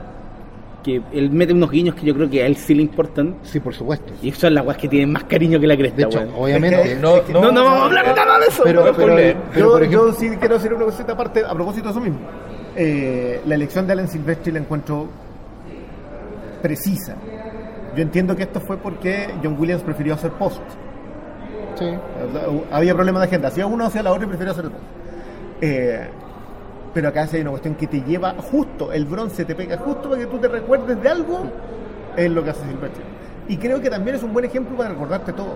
que 0.84 1.02
él 1.14 1.32
mete 1.32 1.52
unos 1.52 1.72
guiños 1.72 1.96
que 1.96 2.06
yo 2.06 2.14
creo 2.14 2.30
que 2.30 2.44
a 2.44 2.46
él 2.46 2.56
sí 2.58 2.76
le 2.76 2.84
importan. 2.84 3.38
Sí, 3.42 3.60
por 3.60 3.74
supuesto. 3.74 4.14
Y 4.22 4.32
son 4.34 4.54
las 4.54 4.64
weas 4.64 4.78
que 4.78 4.88
tienen 4.88 5.12
más 5.12 5.24
cariño 5.24 5.60
que 5.60 5.66
la 5.66 5.76
cresta, 5.76 5.98
De 5.98 6.04
hecho, 6.04 6.28
obviamente. 6.38 6.80
Es 6.82 6.90
que- 6.90 7.02
No, 7.02 7.16
No, 7.42 7.52
no 7.52 7.64
vamos 7.64 7.80
a 7.82 7.86
hablar 7.86 8.16
nada 8.16 8.40
de 8.40 8.46
eso. 8.46 8.62
pero, 8.64 8.86
no 8.86 8.92
pero, 8.94 9.08
spoiler. 9.08 9.38
pero, 9.52 9.66
yo, 9.66 9.72
por 9.72 9.84
ejemplo, 9.84 10.08
yo 10.12 10.14
sí 10.14 10.30
quiero 10.40 10.56
hacer 10.58 10.74
una 10.76 10.86
cosita 10.86 11.14
aparte 11.14 11.44
a 11.44 11.54
propósito 11.56 11.86
de 11.86 11.92
eso 11.92 12.02
mismo. 12.02 12.20
Eh, 12.76 13.42
la 13.48 13.56
elección 13.56 13.88
de 13.88 13.94
Alan 13.94 14.08
Silvestri 14.08 14.52
la 14.52 14.60
encuentro 14.60 15.08
precisa. 16.66 17.16
Yo 17.96 18.02
entiendo 18.02 18.36
que 18.36 18.44
esto 18.44 18.60
fue 18.60 18.78
porque 18.78 19.30
John 19.44 19.56
Williams 19.60 19.84
prefirió 19.84 20.16
hacer 20.16 20.32
post. 20.32 20.62
sí. 21.78 21.86
Había 22.72 22.96
problemas 22.96 23.22
de 23.22 23.28
agenda. 23.28 23.50
Hacía 23.50 23.68
uno, 23.68 23.86
hacía 23.86 24.02
la 24.02 24.12
otra 24.12 24.26
y 24.26 24.28
prefirió 24.30 24.52
hacer 24.52 24.66
el 24.66 24.72
post. 24.72 24.84
Eh, 25.62 26.10
pero 26.94 27.10
acá 27.10 27.28
hay 27.32 27.42
una 27.42 27.52
cuestión 27.52 27.76
que 27.76 27.88
te 27.88 28.02
lleva 28.02 28.36
justo, 28.52 28.92
el 28.92 29.06
bronce 29.06 29.46
te 29.46 29.54
pega 29.54 29.78
justo 29.78 30.10
para 30.10 30.22
que 30.22 30.28
tú 30.28 30.38
te 30.38 30.48
recuerdes 30.48 31.02
de 31.02 31.10
algo, 31.10 31.44
es 32.16 32.32
lo 32.32 32.44
que 32.44 32.50
hace 32.50 32.62
Silvestri. 32.62 33.04
Y 33.48 33.58
creo 33.58 33.82
que 33.82 33.90
también 33.90 34.16
es 34.16 34.24
un 34.24 34.34
buen 34.34 34.46
ejemplo 34.46 34.76
para 34.78 34.90
recordarte 34.90 35.34
todo. 35.34 35.56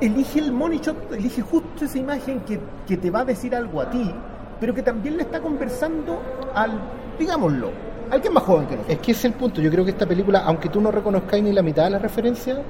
Elige 0.00 0.40
el 0.40 0.50
money 0.50 0.78
shot, 0.78 1.12
elige 1.12 1.42
justo 1.42 1.84
esa 1.84 1.98
imagen 1.98 2.40
que, 2.40 2.58
que 2.86 2.96
te 2.96 3.10
va 3.10 3.20
a 3.20 3.24
decir 3.26 3.54
algo 3.54 3.80
a 3.80 3.90
ti, 3.90 4.10
pero 4.58 4.74
que 4.74 4.82
también 4.82 5.18
le 5.18 5.22
está 5.24 5.40
conversando 5.40 6.20
al, 6.54 6.72
digámoslo, 7.18 7.70
al 8.10 8.20
que 8.20 8.28
es 8.28 8.34
más 8.34 8.42
joven 8.44 8.66
que 8.66 8.76
nosotros. 8.76 8.96
Es 8.96 9.00
que 9.04 9.12
ese 9.12 9.20
es 9.20 9.24
el 9.26 9.32
punto. 9.34 9.60
Yo 9.60 9.70
creo 9.70 9.84
que 9.84 9.90
esta 9.92 10.06
película, 10.06 10.40
aunque 10.44 10.68
tú 10.68 10.80
no 10.80 10.90
reconozcáis 10.90 11.42
ni 11.44 11.52
la 11.52 11.62
mitad 11.62 11.84
de 11.84 11.90
la 11.90 11.98
referencia, 11.98 12.60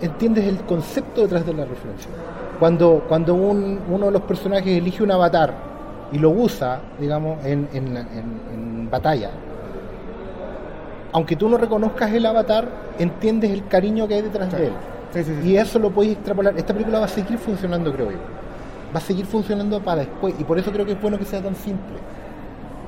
entiendes 0.00 0.44
el 0.46 0.58
concepto 0.60 1.22
detrás 1.22 1.46
de 1.46 1.54
la 1.54 1.64
referencia. 1.64 2.10
Cuando, 2.58 3.04
cuando 3.08 3.34
un- 3.34 3.80
uno 3.90 4.06
de 4.06 4.12
los 4.12 4.22
personajes 4.22 4.68
elige 4.78 5.02
un 5.02 5.10
avatar 5.10 5.54
y 6.12 6.18
lo 6.18 6.30
usa, 6.30 6.80
digamos, 6.98 7.44
en, 7.44 7.68
en 7.72 7.96
en- 7.96 8.40
en 8.54 8.90
batalla, 8.90 9.30
aunque 11.12 11.36
tú 11.36 11.48
no 11.48 11.56
reconozcas 11.56 12.12
el 12.12 12.26
avatar, 12.26 12.68
entiendes 12.98 13.50
el 13.50 13.66
cariño 13.68 14.06
que 14.06 14.14
hay 14.14 14.22
detrás 14.22 14.52
de 14.52 14.66
él. 14.66 14.72
Sí, 15.12 15.24
sí, 15.24 15.32
sí. 15.42 15.48
Y 15.50 15.56
eso 15.56 15.78
lo 15.78 15.90
podéis 15.90 16.14
extrapolar. 16.14 16.56
Esta 16.58 16.72
película 16.74 16.98
va 16.98 17.06
a 17.06 17.08
seguir 17.08 17.38
funcionando, 17.38 17.92
creo 17.92 18.10
yo. 18.10 18.18
Va 18.94 18.98
a 18.98 19.00
seguir 19.00 19.24
funcionando 19.24 19.80
para 19.80 20.00
después. 20.00 20.34
Y 20.38 20.44
por 20.44 20.58
eso 20.58 20.70
creo 20.72 20.84
que 20.84 20.92
es 20.92 21.00
bueno 21.00 21.18
que 21.18 21.24
sea 21.24 21.40
tan 21.42 21.54
simple. 21.54 21.96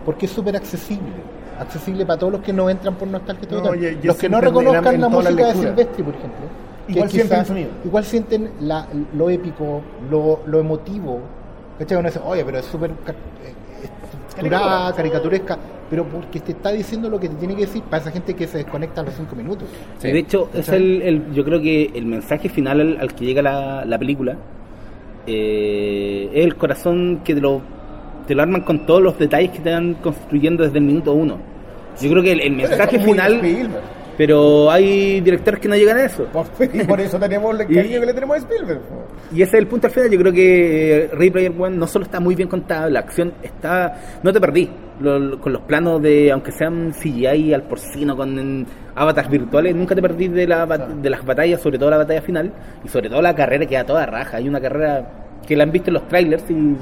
Porque 0.04 0.26
es 0.26 0.32
súper 0.32 0.56
accesible. 0.56 1.12
Accesible 1.60 2.04
para 2.06 2.18
todos 2.18 2.32
los 2.34 2.42
que 2.42 2.52
no 2.52 2.68
entran 2.70 2.94
por 2.96 3.08
nostalgia. 3.08 3.48
No, 3.50 3.62
tal. 3.62 3.78
yo- 3.80 3.88
yo 3.90 3.96
los 4.04 4.16
que 4.16 4.28
no 4.28 4.40
reconozcan 4.40 4.94
en 4.94 5.00
la 5.00 5.08
música 5.08 5.46
de. 5.48 5.54
Silvestri, 5.54 6.02
por 6.02 6.14
ejemplo. 6.14 6.40
Igual 6.88 7.10
sienten 7.10 7.28
quizá- 7.28 7.40
el 7.40 7.46
sonido. 7.46 7.68
Igual 7.84 8.04
sienten 8.04 8.50
la- 8.60 8.86
lo 9.14 9.28
épico, 9.30 9.82
lo, 10.10 10.40
lo 10.46 10.60
emotivo. 10.60 11.20
¿Cachai? 11.78 11.98
Uno 11.98 12.08
dice, 12.08 12.20
oye, 12.24 12.44
pero 12.44 12.58
es 12.58 12.64
súper 12.64 12.90
eh, 12.90 13.84
estructurada, 14.30 14.92
caricaturesca, 14.94 15.58
pero 15.90 16.04
porque 16.04 16.40
te 16.40 16.52
está 16.52 16.70
diciendo 16.72 17.08
lo 17.10 17.20
que 17.20 17.28
te 17.28 17.34
tiene 17.36 17.54
que 17.54 17.62
decir 17.66 17.82
para 17.82 18.02
esa 18.02 18.10
gente 18.10 18.34
que 18.34 18.46
se 18.46 18.58
desconecta 18.58 19.00
a 19.02 19.04
los 19.04 19.14
cinco 19.14 19.36
minutos. 19.36 19.68
Sí. 19.98 20.08
De 20.10 20.18
hecho, 20.18 20.48
es 20.54 20.68
el, 20.70 21.02
el- 21.02 21.32
yo 21.32 21.44
creo 21.44 21.60
que 21.60 21.90
el 21.94 22.06
mensaje 22.06 22.48
final 22.48 22.80
al, 22.80 22.98
al 23.00 23.14
que 23.14 23.24
llega 23.26 23.42
la, 23.42 23.84
la 23.84 23.98
película 23.98 24.36
eh, 25.26 26.30
es 26.32 26.44
el 26.44 26.56
corazón 26.56 27.20
que 27.24 27.34
te 27.34 27.40
lo, 27.40 27.60
te 28.28 28.34
lo 28.36 28.42
arman 28.42 28.60
con 28.60 28.86
todos 28.86 29.02
los 29.02 29.18
detalles 29.18 29.50
que 29.50 29.58
te 29.58 29.72
van 29.72 29.94
construyendo 29.94 30.62
desde 30.62 30.78
el 30.78 30.84
minuto 30.84 31.12
uno. 31.14 31.38
Yo 32.00 32.08
creo 32.10 32.22
que 32.22 32.30
el, 32.32 32.40
el 32.42 32.52
mensaje 32.52 33.00
final, 33.00 33.40
pero 34.16 34.70
hay 34.70 35.20
directores 35.20 35.58
que 35.60 35.68
no 35.68 35.74
llegan 35.76 35.96
a 35.96 36.04
eso. 36.04 36.26
Y 36.72 36.84
por 36.84 37.00
eso 37.00 37.18
tenemos 37.18 37.58
el 37.58 37.66
Y- 37.70 37.74
cariño 37.74 38.00
que 38.00 38.06
le 38.06 38.14
tenemos 38.14 38.36
a 38.36 38.38
Spielberg. 38.40 38.80
Y 39.32 39.42
ese 39.42 39.56
es 39.56 39.62
el 39.62 39.66
punto 39.66 39.86
al 39.88 39.92
final. 39.92 40.10
Yo 40.10 40.18
creo 40.20 40.32
que 40.32 40.96
eh, 41.04 41.10
Ready 41.12 41.30
Player 41.30 41.52
One 41.58 41.76
no 41.76 41.86
solo 41.86 42.04
está 42.04 42.20
muy 42.20 42.34
bien 42.34 42.48
contada, 42.48 42.88
la 42.90 43.00
acción 43.00 43.32
está. 43.42 44.18
No 44.22 44.32
te 44.32 44.40
perdí. 44.40 44.68
Lo- 45.00 45.18
lo- 45.18 45.40
con 45.40 45.52
los 45.52 45.62
planos 45.62 46.00
de, 46.02 46.30
aunque 46.32 46.50
sean 46.52 46.92
CGI 46.92 47.54
al 47.54 47.62
porcino, 47.64 48.16
con 48.16 48.66
avatars 48.94 49.30
virtuales, 49.30 49.74
nunca 49.76 49.94
te 49.94 50.02
perdí 50.02 50.26
de, 50.28 50.46
la, 50.46 50.66
de 50.66 51.10
las 51.10 51.24
batallas, 51.24 51.60
sobre 51.60 51.78
todo 51.78 51.90
la 51.90 51.98
batalla 51.98 52.22
final. 52.22 52.52
Y 52.84 52.88
sobre 52.88 53.08
todo 53.08 53.22
la 53.22 53.34
carrera 53.34 53.66
que 53.66 53.76
a 53.76 53.84
toda 53.86 54.04
raja. 54.06 54.36
Hay 54.38 54.48
una 54.48 54.60
carrera 54.60 55.08
que 55.46 55.56
la 55.56 55.62
han 55.64 55.72
visto 55.72 55.90
en 55.90 55.94
los 55.94 56.06
trailers 56.08 56.44
y. 56.50 56.76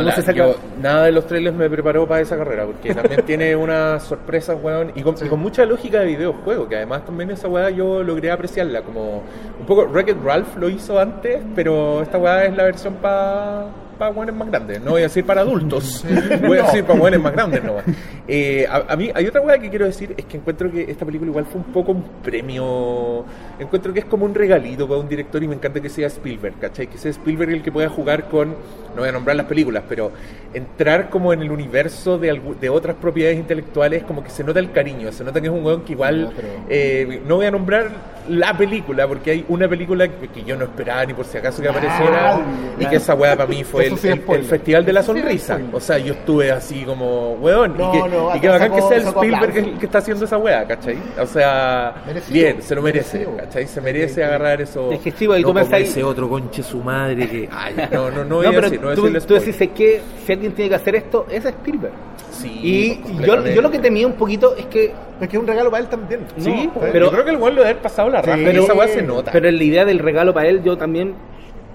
No, 0.00 0.02
la- 0.02 0.32
yo- 0.32 0.56
nada 0.80 1.04
de 1.06 1.12
los 1.12 1.26
trailers 1.26 1.56
me 1.56 1.68
preparó 1.70 2.06
para 2.06 2.20
esa 2.20 2.36
carrera, 2.36 2.64
porque 2.66 2.94
también 2.94 3.22
tiene 3.26 3.54
unas 3.56 4.02
sorpresas, 4.02 4.56
weón, 4.62 4.92
y 4.94 5.02
con, 5.02 5.14
y 5.24 5.28
con 5.28 5.40
mucha 5.40 5.64
lógica 5.64 6.00
de 6.00 6.06
videojuego, 6.06 6.68
que 6.68 6.76
además 6.76 7.04
también 7.04 7.30
esa 7.30 7.48
weá 7.48 7.70
yo 7.70 8.02
logré 8.02 8.30
apreciarla, 8.30 8.82
como 8.82 9.22
un 9.58 9.66
poco 9.66 9.84
Wreck-It 9.86 10.16
Ralph 10.24 10.56
lo 10.56 10.68
hizo 10.68 10.98
antes, 10.98 11.40
pero 11.54 12.02
esta 12.02 12.18
weá 12.18 12.44
es 12.44 12.56
la 12.56 12.64
versión 12.64 12.94
para 12.94 13.66
para 13.94 14.10
weones 14.10 14.34
más 14.34 14.48
grandes, 14.48 14.80
no 14.80 14.92
voy 14.92 15.00
a 15.00 15.04
decir 15.04 15.24
para 15.24 15.40
adultos, 15.42 16.04
voy 16.46 16.58
a 16.58 16.62
decir 16.64 16.84
para 16.84 17.00
weones 17.00 17.20
más 17.20 17.32
grandes 17.32 17.62
nomás. 17.64 17.84
Eh, 18.28 18.66
a, 18.68 18.92
a 18.92 18.96
mí 18.96 19.10
hay 19.14 19.26
otra 19.26 19.40
weá 19.40 19.58
que 19.58 19.68
quiero 19.70 19.86
decir, 19.86 20.14
es 20.16 20.24
que 20.24 20.36
encuentro 20.36 20.70
que 20.70 20.82
esta 20.90 21.04
película 21.04 21.30
igual 21.30 21.46
fue 21.46 21.60
un 21.60 21.72
poco 21.72 21.92
un 21.92 22.02
premio, 22.22 23.24
encuentro 23.58 23.92
que 23.92 24.00
es 24.00 24.04
como 24.06 24.24
un 24.24 24.34
regalito 24.34 24.86
para 24.88 25.00
un 25.00 25.08
director 25.08 25.42
y 25.42 25.48
me 25.48 25.54
encanta 25.54 25.80
que 25.80 25.88
sea 25.88 26.06
Spielberg, 26.08 26.54
¿cachai? 26.60 26.86
Que 26.86 26.98
sea 26.98 27.10
Spielberg 27.10 27.50
el 27.52 27.62
que 27.62 27.72
pueda 27.72 27.88
jugar 27.88 28.28
con, 28.28 28.50
no 28.50 29.00
voy 29.00 29.08
a 29.08 29.12
nombrar 29.12 29.36
las 29.36 29.46
películas, 29.46 29.84
pero 29.88 30.10
entrar 30.52 31.10
como 31.10 31.32
en 31.32 31.42
el 31.42 31.50
universo 31.50 32.18
de, 32.18 32.40
de 32.60 32.68
otras 32.68 32.96
propiedades 32.96 33.38
intelectuales, 33.38 34.02
como 34.04 34.22
que 34.22 34.30
se 34.30 34.44
nota 34.44 34.60
el 34.60 34.70
cariño, 34.72 35.10
se 35.12 35.24
nota 35.24 35.40
que 35.40 35.46
es 35.48 35.52
un 35.52 35.64
weón 35.64 35.82
que 35.82 35.92
igual, 35.92 36.22
No, 36.24 36.30
pero- 36.34 36.48
eh, 36.68 37.22
no 37.26 37.36
voy 37.36 37.46
a 37.46 37.50
nombrar 37.50 37.90
la 38.28 38.56
película, 38.56 39.06
porque 39.06 39.32
hay 39.32 39.44
una 39.48 39.68
película 39.68 40.08
que, 40.08 40.28
que 40.28 40.44
yo 40.44 40.56
no 40.56 40.64
esperaba 40.64 41.04
ni 41.04 41.12
por 41.12 41.26
si 41.26 41.36
acaso 41.36 41.60
que 41.60 41.68
apareciera, 41.68 42.40
y 42.78 42.86
que 42.86 42.96
esa 42.96 43.14
weá 43.14 43.36
para 43.36 43.48
mí 43.48 43.64
fue 43.64 43.83
el, 43.86 43.92
Eso 43.92 43.96
sí 44.02 44.08
es 44.08 44.12
el- 44.14 44.18
el 44.18 44.24
spoiler. 44.24 44.44
Festival 44.46 44.84
de 44.84 44.92
la 44.92 45.02
sí 45.02 45.10
es 45.12 45.18
Sonrisa. 45.20 45.58
O 45.72 45.80
sea, 45.80 45.98
yo 45.98 46.12
estuve 46.14 46.50
así 46.52 46.82
como, 46.84 47.32
weón, 47.34 47.76
No, 47.76 47.88
y 47.88 47.92
que, 48.02 48.08
no, 48.08 48.36
y 48.36 48.40
que 48.40 48.48
bacán 48.48 48.68
sacó- 48.68 48.74
que 48.76 48.82
sea 48.82 48.96
el 48.96 49.02
Spielberg 49.08 49.56
el 49.58 49.78
que 49.78 49.86
está 49.86 49.98
haciendo 49.98 50.24
esa 50.24 50.38
weá, 50.38 50.66
¿cachai? 50.66 50.98
O 51.20 51.26
sea, 51.26 51.94
Merecido. 52.06 52.32
bien, 52.34 52.62
se 52.62 52.74
lo 52.74 52.82
merece, 52.82 53.18
Merecido. 53.18 53.36
¿cachai? 53.38 53.66
Se 53.66 53.80
merece 53.80 54.24
agarrar 54.24 54.60
eso. 54.60 54.90
Es 54.92 55.00
que 55.00 55.10
sí, 55.10 55.24
y 55.24 55.28
no 55.42 55.52
tú 55.52 55.58
ese 55.76 56.02
otro 56.04 56.28
conche 56.28 56.62
su 56.62 56.78
madre 56.78 57.28
que, 57.28 57.48
ay, 57.52 57.74
no, 57.92 58.10
no, 58.10 58.24
no 58.24 58.36
voy 58.36 58.44
No, 58.44 58.50
a 58.50 58.54
pero 58.54 58.62
decir, 58.70 58.80
no 58.80 58.94
tú, 58.94 59.02
decirle 59.02 59.20
tú 59.22 59.34
decís 59.34 59.60
es 59.60 59.68
que 59.70 60.00
si 60.26 60.32
alguien 60.32 60.52
tiene 60.52 60.68
que 60.68 60.74
hacer 60.76 60.94
esto, 60.96 61.26
es 61.30 61.44
Spielberg. 61.44 61.92
Sí, 62.32 62.58
Y 62.62 62.88
yo, 62.96 63.02
completamente. 63.02 63.54
yo 63.54 63.62
lo 63.62 63.70
que 63.70 63.78
temía 63.78 64.06
un 64.06 64.14
poquito 64.14 64.54
es 64.56 64.66
que 64.66 64.92
Es 65.20 65.28
que 65.28 65.36
es 65.36 65.40
un 65.40 65.46
regalo 65.46 65.70
para 65.70 65.82
él 65.84 65.88
también. 65.88 66.20
Sí, 66.36 66.50
No, 66.66 66.72
pero 66.80 66.92
pero- 66.92 67.06
yo 67.06 67.12
creo 67.12 67.24
que 67.24 67.30
el 67.30 67.36
weón 67.36 67.54
lo 67.54 67.60
debe 67.62 67.70
haber 67.70 67.82
pasado 67.82 68.10
la 68.10 68.20
raja, 68.20 68.36
Sí, 68.36 68.44
y 68.52 68.58
esa 68.58 68.74
weá 68.74 68.88
se 68.88 69.02
nota. 69.02 69.30
Pero 69.30 69.48
la 69.50 69.62
idea 69.62 69.84
del 69.84 70.00
regalo 70.00 70.34
para 70.34 70.48
él, 70.48 70.60
yo 70.64 70.76
también 70.76 71.14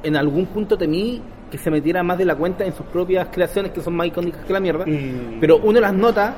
en 0.03 0.15
algún 0.17 0.45
punto 0.47 0.77
temí 0.77 1.21
que 1.49 1.57
se 1.57 1.69
metiera 1.71 2.03
más 2.03 2.17
de 2.17 2.25
la 2.25 2.35
cuenta 2.35 2.63
en 2.65 2.73
sus 2.73 2.85
propias 2.85 3.27
creaciones 3.31 3.71
que 3.71 3.81
son 3.81 3.95
más 3.95 4.07
icónicas 4.07 4.45
que 4.45 4.53
la 4.53 4.59
mierda. 4.59 4.87
Y- 4.87 5.37
Pero 5.39 5.57
uno 5.57 5.79
las 5.79 5.93
nota, 5.93 6.33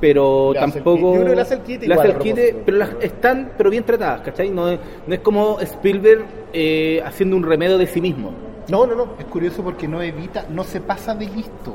pero 0.00 0.52
Le 0.52 0.60
tampoco. 0.60 1.14
Yo 1.14 1.20
creo 1.20 1.30
que 1.30 1.36
le 1.36 1.42
hace 1.42 1.54
el 1.54 1.88
le 1.88 1.94
hace 1.94 2.56
pero 2.64 2.76
las 2.78 2.90
están 3.00 3.52
pero 3.56 3.70
bien 3.70 3.84
tratadas, 3.84 4.20
¿cachai? 4.22 4.50
No 4.50 4.68
es, 4.68 4.78
no 5.06 5.14
es 5.14 5.20
como 5.20 5.60
Spielberg 5.60 6.24
eh, 6.52 7.02
haciendo 7.04 7.36
un 7.36 7.42
remedio 7.42 7.78
de 7.78 7.86
sí 7.86 8.00
mismo. 8.00 8.32
No, 8.68 8.86
no, 8.86 8.94
no. 8.94 9.08
Es 9.18 9.24
curioso 9.26 9.62
porque 9.62 9.86
no 9.88 10.02
evita, 10.02 10.46
no 10.50 10.64
se 10.64 10.80
pasa 10.80 11.14
de 11.14 11.26
listo, 11.26 11.74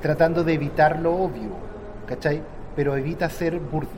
tratando 0.00 0.42
de 0.44 0.54
evitar 0.54 0.98
lo 0.98 1.12
obvio, 1.14 1.50
¿cachai? 2.06 2.42
Pero 2.76 2.96
evita 2.96 3.28
ser 3.30 3.58
burdo. 3.58 3.88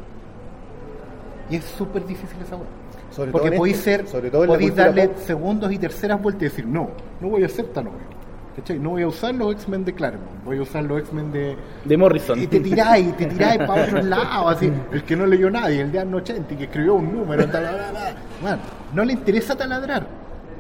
Y 1.50 1.56
es 1.56 1.64
súper 1.64 2.06
difícil 2.06 2.38
esa 2.42 2.56
hueá. 2.56 2.66
Sobre 3.14 3.30
Porque 3.30 3.52
podéis 3.52 3.76
esto, 3.76 3.90
ser, 3.90 4.08
sobre 4.08 4.30
todo 4.30 4.46
podéis 4.46 4.74
darle 4.74 5.08
pop. 5.08 5.18
segundos 5.18 5.72
y 5.72 5.78
terceras 5.78 6.20
vueltas 6.20 6.42
y 6.42 6.44
decir, 6.46 6.66
no, 6.66 6.90
no 7.20 7.28
voy 7.28 7.44
a 7.44 7.46
hacer 7.46 7.66
tan 7.66 7.86
obvio. 7.86 8.14
¿Cachai? 8.56 8.78
No 8.78 8.90
voy 8.90 9.02
a 9.02 9.08
usar 9.08 9.34
los 9.34 9.52
X-Men 9.52 9.84
de 9.84 9.94
Claremont, 9.94 10.44
voy 10.44 10.58
a 10.58 10.62
usar 10.62 10.84
los 10.84 11.00
X-Men 11.00 11.32
de... 11.32 11.56
De 11.84 11.96
Morrison. 11.96 12.40
Y 12.40 12.46
te 12.46 12.60
tiráis, 12.60 13.16
te 13.16 13.26
tiráis 13.26 13.58
para 13.58 13.84
otros 13.84 14.04
lados, 14.06 14.56
así, 14.56 14.72
el 14.92 15.02
que 15.04 15.16
no 15.16 15.26
leyó 15.26 15.50
nadie, 15.50 15.80
el 15.80 15.92
de 15.92 15.98
año 16.00 16.16
80 16.16 16.54
y 16.54 16.56
que 16.56 16.64
escribió 16.64 16.94
un 16.94 17.12
número, 17.12 17.48
tal, 17.48 17.64
tal, 17.64 17.92
tal. 17.92 18.14
Bueno, 18.40 18.58
no 18.94 19.04
le 19.04 19.12
interesa 19.12 19.56
taladrar, 19.56 20.06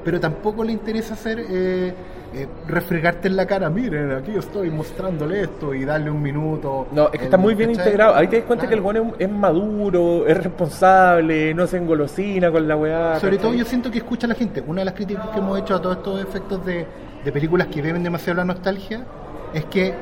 pero 0.04 0.18
tampoco 0.20 0.64
le 0.64 0.72
interesa 0.72 1.14
hacer, 1.14 1.44
eh, 1.48 1.94
eh, 2.34 2.48
refregarte 2.66 3.28
en 3.28 3.36
la 3.36 3.46
cara, 3.46 3.70
miren, 3.70 4.10
aquí 4.12 4.32
estoy 4.36 4.70
mostrándole 4.70 5.42
esto 5.42 5.72
y 5.74 5.84
darle 5.84 6.10
un 6.10 6.20
minuto. 6.20 6.86
No, 6.92 7.04
es 7.06 7.10
que 7.12 7.18
Eh, 7.18 7.24
está 7.24 7.36
muy 7.36 7.54
bien 7.54 7.70
¿cachai? 7.70 7.84
integrado. 7.86 8.14
Ahí 8.16 8.28
te 8.28 8.36
das 8.38 8.44
cuenta 8.46 8.66
que 8.66 8.74
el 8.74 8.80
weón 8.80 8.96
es, 9.18 9.26
es 9.26 9.30
maduro, 9.30 10.26
es 10.26 10.36
responsable, 10.42 11.54
no 11.54 11.66
se 11.66 11.76
engolosina 11.78 12.50
con 12.50 12.66
la 12.66 12.76
weá. 12.76 13.20
Sobre 13.20 13.36
¿cachai? 13.36 13.38
todo 13.50 13.54
yo 13.58 13.64
siento 13.64 13.90
que 13.90 13.98
escucha 13.98 14.26
a 14.26 14.30
la 14.30 14.34
gente. 14.34 14.62
Una 14.66 14.80
de 14.80 14.84
las 14.86 14.94
críticas 14.94 15.28
que 15.28 15.38
hemos 15.38 15.58
hecho 15.60 15.74
a 15.76 15.80
todos 15.82 15.96
estos 15.98 16.20
efectos 16.22 16.64
de, 16.66 16.86
de 17.24 17.32
películas 17.32 17.68
que 17.68 17.80
beben 17.80 18.02
demasiado 18.02 18.36
la 18.38 18.44
nostalgia 18.44 19.04
es 19.52 19.64
que 19.66 19.94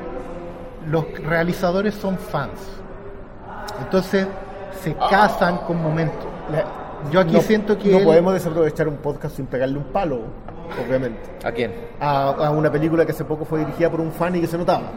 los 0.89 1.05
realizadores 1.23 1.93
son 1.93 2.17
fans. 2.17 2.59
Entonces 3.79 4.27
se 4.81 4.93
casan 4.95 5.57
con 5.59 5.81
momentos. 5.81 6.25
Yo 7.11 7.19
aquí 7.19 7.33
No- 7.33 7.41
siento 7.41 7.77
que 7.77 7.89
No 7.91 7.97
él- 7.99 8.03
podemos 8.05 8.33
desaprovechar 8.33 8.87
un 8.87 8.97
podcast 8.97 9.35
sin 9.35 9.45
pegarle 9.45 9.77
un 9.77 9.85
palo, 9.85 10.21
obviamente. 10.85 11.19
¿A 11.43 11.51
quién? 11.51 11.71
A, 11.99 12.29
a 12.29 12.51
una 12.51 12.71
película 12.71 13.05
que 13.05 13.11
hace 13.11 13.25
poco 13.25 13.45
fue 13.45 13.59
dirigida 13.59 13.89
por 13.89 14.01
un 14.01 14.11
fan 14.11 14.35
y 14.35 14.41
que 14.41 14.47
se 14.47 14.57
notaba. 14.57 14.91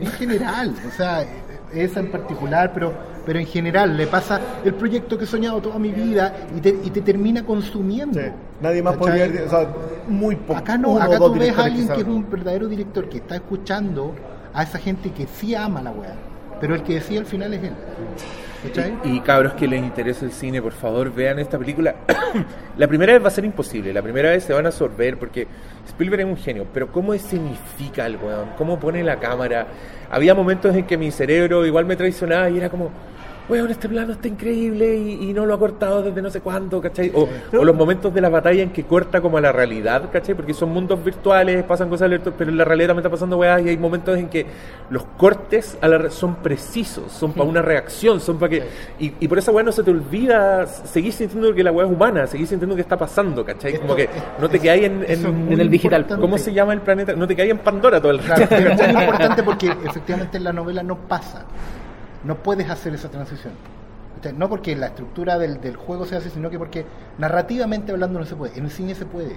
En 0.00 0.06
general, 0.08 0.74
o 0.86 0.90
sea, 0.90 1.24
esa 1.72 2.00
en 2.00 2.10
particular, 2.10 2.72
pero, 2.72 2.92
pero 3.24 3.38
en 3.38 3.46
general 3.46 3.96
le 3.96 4.06
pasa 4.06 4.40
el 4.64 4.74
proyecto 4.74 5.16
que 5.18 5.24
he 5.24 5.26
soñado 5.26 5.60
toda 5.60 5.78
mi 5.78 5.90
vida 5.90 6.34
y 6.56 6.60
te, 6.60 6.70
y 6.70 6.90
te 6.90 7.00
termina 7.00 7.44
consumiendo. 7.44 8.20
Nadie 8.60 8.82
más 8.82 8.96
¿Cachai? 8.96 9.28
podría. 9.28 9.46
O 9.46 9.48
sea, 9.50 9.68
muy 10.08 10.36
poco. 10.36 10.58
Acá 10.58 10.76
no, 10.78 10.98
acá 11.00 11.18
tú 11.18 11.34
ves 11.34 11.56
a 11.56 11.64
alguien 11.64 11.88
que 11.88 12.00
es 12.00 12.06
un 12.06 12.28
verdadero 12.30 12.68
director 12.68 13.08
que 13.08 13.18
está 13.18 13.36
escuchando 13.36 14.14
a 14.52 14.62
esa 14.62 14.78
gente 14.78 15.10
que 15.10 15.26
sí 15.26 15.54
ama 15.54 15.82
la 15.82 15.90
weá, 15.90 16.14
pero 16.60 16.74
el 16.74 16.82
que 16.82 16.94
decide 16.94 17.18
al 17.18 17.26
final 17.26 17.54
es 17.54 17.64
él. 17.64 17.72
Y 19.04 19.20
cabros 19.20 19.52
que 19.54 19.68
les 19.68 19.82
interesa 19.82 20.24
el 20.24 20.32
cine, 20.32 20.62
por 20.62 20.72
favor, 20.72 21.12
vean 21.12 21.38
esta 21.38 21.58
película. 21.58 21.96
la 22.78 22.88
primera 22.88 23.12
vez 23.12 23.22
va 23.22 23.28
a 23.28 23.30
ser 23.30 23.44
imposible, 23.44 23.92
la 23.92 24.02
primera 24.02 24.30
vez 24.30 24.44
se 24.44 24.52
van 24.52 24.64
a 24.64 24.68
absorber 24.68 25.18
porque 25.18 25.46
Spielberg 25.86 26.22
es 26.22 26.26
un 26.26 26.36
genio, 26.36 26.66
pero 26.72 26.90
¿cómo 26.90 27.12
escenifica 27.12 28.06
el 28.06 28.16
weón? 28.16 28.50
¿Cómo 28.56 28.80
pone 28.80 29.04
la 29.04 29.20
cámara? 29.20 29.66
Había 30.10 30.34
momentos 30.34 30.74
en 30.74 30.86
que 30.86 30.96
mi 30.96 31.10
cerebro 31.10 31.66
igual 31.66 31.84
me 31.84 31.96
traicionaba 31.96 32.48
y 32.48 32.56
era 32.56 32.70
como, 32.70 32.90
weón, 33.48 33.70
este 33.70 33.88
plano 33.88 34.12
está 34.12 34.28
increíble 34.28 34.96
y, 34.96 35.30
y 35.30 35.32
no 35.34 35.44
lo 35.44 35.54
ha 35.54 35.58
cortado 35.58 36.02
desde 36.02 36.22
no 36.22 36.30
sé 36.30 36.40
cuándo, 36.40 36.80
¿cachai? 36.80 37.12
O, 37.14 37.28
o 37.56 37.64
los 37.64 37.74
momentos 37.76 38.12
de 38.14 38.20
la 38.20 38.28
batalla 38.28 38.62
en 38.62 38.70
que 38.70 38.84
corta 38.84 39.20
como 39.20 39.36
a 39.38 39.40
la 39.40 39.52
realidad, 39.52 40.10
¿cachai? 40.10 40.34
Porque 40.34 40.54
son 40.54 40.70
mundos 40.70 41.02
virtuales, 41.04 41.62
pasan 41.64 41.88
cosas, 41.88 42.10
pero 42.38 42.50
en 42.50 42.56
la 42.56 42.64
realidad 42.64 42.88
también 42.88 43.02
está 43.04 43.10
pasando 43.10 43.36
weá 43.36 43.60
y 43.60 43.68
hay 43.68 43.76
momentos 43.76 44.16
en 44.18 44.28
que 44.28 44.46
los 44.90 45.04
cortes 45.18 45.76
a 45.80 45.88
la 45.88 45.98
re- 45.98 46.10
son 46.10 46.36
precisos, 46.36 47.12
son 47.12 47.32
para 47.32 47.48
una 47.48 47.60
reacción, 47.62 48.20
son 48.20 48.38
para 48.38 48.50
que... 48.50 48.62
Y, 48.98 49.12
y 49.20 49.28
por 49.28 49.38
esa 49.38 49.52
weá 49.52 49.62
no 49.64 49.72
se 49.72 49.82
te 49.82 49.90
olvida, 49.90 50.66
seguís 50.66 51.16
sintiendo 51.16 51.54
que 51.54 51.62
la 51.62 51.72
weá 51.72 51.86
es 51.86 51.92
humana, 51.92 52.26
seguís 52.26 52.48
sintiendo 52.48 52.74
que 52.74 52.82
está 52.82 52.96
pasando, 52.96 53.44
¿cachai? 53.44 53.78
Como 53.78 53.94
que 53.94 54.08
no 54.40 54.48
te 54.48 54.58
quedáis 54.58 54.84
en, 54.84 55.04
el 55.60 55.70
digital. 55.70 56.06
¿Cómo 56.18 56.38
se 56.38 56.52
llama 56.52 56.72
el 56.72 56.80
planeta? 56.80 57.12
No 57.14 57.26
te 57.26 57.36
quedáis 57.36 57.52
en 57.52 57.58
Pandora 57.58 58.00
todo 58.00 58.12
el 58.12 58.18
rato. 58.20 58.46
Claro, 58.48 58.48
pero 58.48 58.70
es 58.70 58.92
muy 58.94 59.02
importante 59.04 59.42
porque 59.42 59.66
efectivamente 59.84 60.36
en 60.38 60.44
la 60.44 60.52
novela 60.52 60.82
no 60.82 60.96
pasa. 60.96 61.44
No 62.24 62.42
puedes 62.42 62.70
hacer 62.70 62.94
esa 62.94 63.10
transición. 63.10 63.52
No 64.36 64.48
porque 64.48 64.74
la 64.74 64.86
estructura 64.86 65.38
del, 65.38 65.60
del 65.60 65.76
juego 65.76 66.06
sea 66.06 66.18
así, 66.18 66.30
sino 66.30 66.48
que 66.48 66.58
porque 66.58 66.86
narrativamente 67.18 67.92
hablando 67.92 68.18
no 68.18 68.24
se 68.24 68.34
puede. 68.36 68.58
En 68.58 68.64
el 68.64 68.70
cine 68.70 68.94
se 68.94 69.04
puede. 69.04 69.36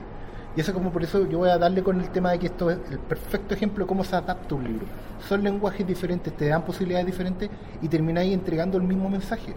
Y 0.56 0.62
eso 0.62 0.74
como 0.74 0.92
por 0.92 1.04
eso 1.04 1.28
yo 1.30 1.38
voy 1.38 1.50
a 1.50 1.58
darle 1.58 1.84
con 1.84 2.02
el 2.02 2.10
tema 2.10 2.32
de 2.32 2.40
que 2.40 2.48
esto 2.48 2.72
es 2.72 2.80
el 2.90 2.98
perfecto 2.98 3.54
ejemplo 3.54 3.86
de 3.86 3.88
cómo 3.88 4.04
se 4.04 4.16
adapta 4.16 4.56
un 4.56 4.64
libro. 4.64 4.86
Son 5.28 5.44
lenguajes 5.44 5.86
diferentes, 5.86 6.36
te 6.36 6.48
dan 6.48 6.64
posibilidades 6.64 7.06
diferentes 7.06 7.50
y 7.82 7.88
termináis 7.88 8.34
entregando 8.34 8.78
el 8.78 8.84
mismo 8.84 9.08
mensaje. 9.08 9.54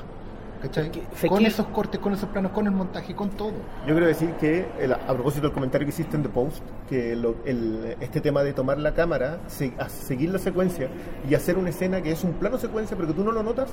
Con 1.29 1.39
que- 1.41 1.47
esos 1.47 1.67
cortes, 1.69 2.01
con 2.01 2.13
esos 2.13 2.29
planos, 2.29 2.53
con 2.53 2.67
el 2.67 2.73
montaje, 2.73 3.15
con 3.15 3.31
todo. 3.31 3.53
Yo 3.87 3.95
quiero 3.95 4.07
decir 4.07 4.31
que, 4.41 4.67
el- 4.79 4.93
a 4.93 4.99
propósito 5.15 5.43
del 5.47 5.53
comentario 5.53 5.87
que 5.87 5.91
hiciste 5.91 6.17
en 6.17 6.23
The 6.23 6.29
Post, 6.29 6.63
que 6.89 7.17
lo- 7.17 7.37
el- 7.47 7.97
este 8.01 8.21
tema 8.21 8.43
de 8.43 8.53
tomar 8.53 8.79
la 8.79 8.93
cámara, 8.95 9.39
se- 9.47 9.73
a 9.79 9.89
seguir 9.89 10.31
la 10.31 10.39
secuencia 10.39 10.89
y 11.29 11.35
hacer 11.35 11.57
una 11.59 11.71
escena 11.71 12.03
que 12.03 12.13
es 12.13 12.23
un 12.25 12.33
plano 12.35 12.59
secuencia, 12.59 12.97
pero 12.97 13.09
que 13.09 13.15
tú 13.15 13.25
no 13.25 13.33
lo 13.33 13.43
notas, 13.43 13.71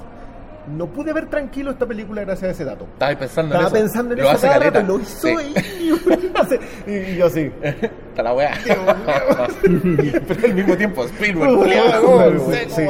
no 0.75 0.87
pude 0.87 1.13
ver 1.13 1.27
tranquilo 1.29 1.71
esta 1.71 1.85
película 1.85 2.21
gracias 2.21 2.49
a 2.49 2.51
ese 2.51 2.65
dato. 2.65 2.85
Estaba 2.93 3.17
pensando 3.17 3.55
Estaba 3.55 3.69
en 3.69 3.75
eso. 3.75 3.83
pensando 3.85 4.13
en 4.13 4.19
lo 4.19 4.25
eso 4.25 4.33
hace 4.35 4.47
cada 4.47 4.59
rato 4.59 4.81
lo 4.83 4.99
hizo 4.99 5.27
Sí. 5.27 5.35
y, 5.79 5.89
no 6.33 6.43
sé, 6.45 6.59
y 7.13 7.15
yo 7.17 7.29
sí. 7.29 7.51
Está 8.17 8.23
la 8.23 8.33
weá. 8.33 8.51
Pero 10.27 10.47
al 10.47 10.53
mismo 10.55 10.75
tiempo, 10.75 11.03
Spielberg, 11.05 11.51
sí. 12.69 12.81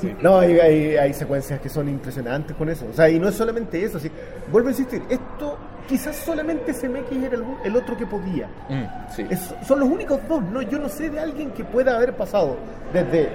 Sí. 0.00 0.14
No, 0.20 0.38
hay, 0.38 0.58
hay, 0.58 0.96
hay 0.96 1.14
secuencias 1.14 1.60
que 1.60 1.68
son 1.68 1.88
impresionantes 1.88 2.56
con 2.56 2.68
eso. 2.68 2.86
O 2.90 2.94
sea, 2.94 3.08
y 3.08 3.18
no 3.20 3.28
es 3.28 3.34
solamente 3.36 3.82
eso. 3.84 4.00
sí. 4.00 4.10
Vuelvo 4.50 4.68
a 4.68 4.72
insistir, 4.72 5.02
esto 5.08 5.56
quizás 5.88 6.16
solamente 6.16 6.72
CMX 6.72 7.12
era 7.12 7.36
el, 7.36 7.44
el 7.64 7.76
otro 7.76 7.96
que 7.96 8.06
podía. 8.06 8.48
Mm, 8.68 9.12
sí. 9.14 9.26
Es- 9.30 9.54
son 9.66 9.80
los 9.80 9.88
únicos 9.88 10.18
dos, 10.28 10.42
¿no? 10.42 10.62
Yo 10.62 10.78
no 10.78 10.88
sé 10.88 11.10
de 11.10 11.20
alguien 11.20 11.50
que 11.52 11.62
pueda 11.64 11.96
haber 11.96 12.14
pasado 12.16 12.56
desde 12.92 13.28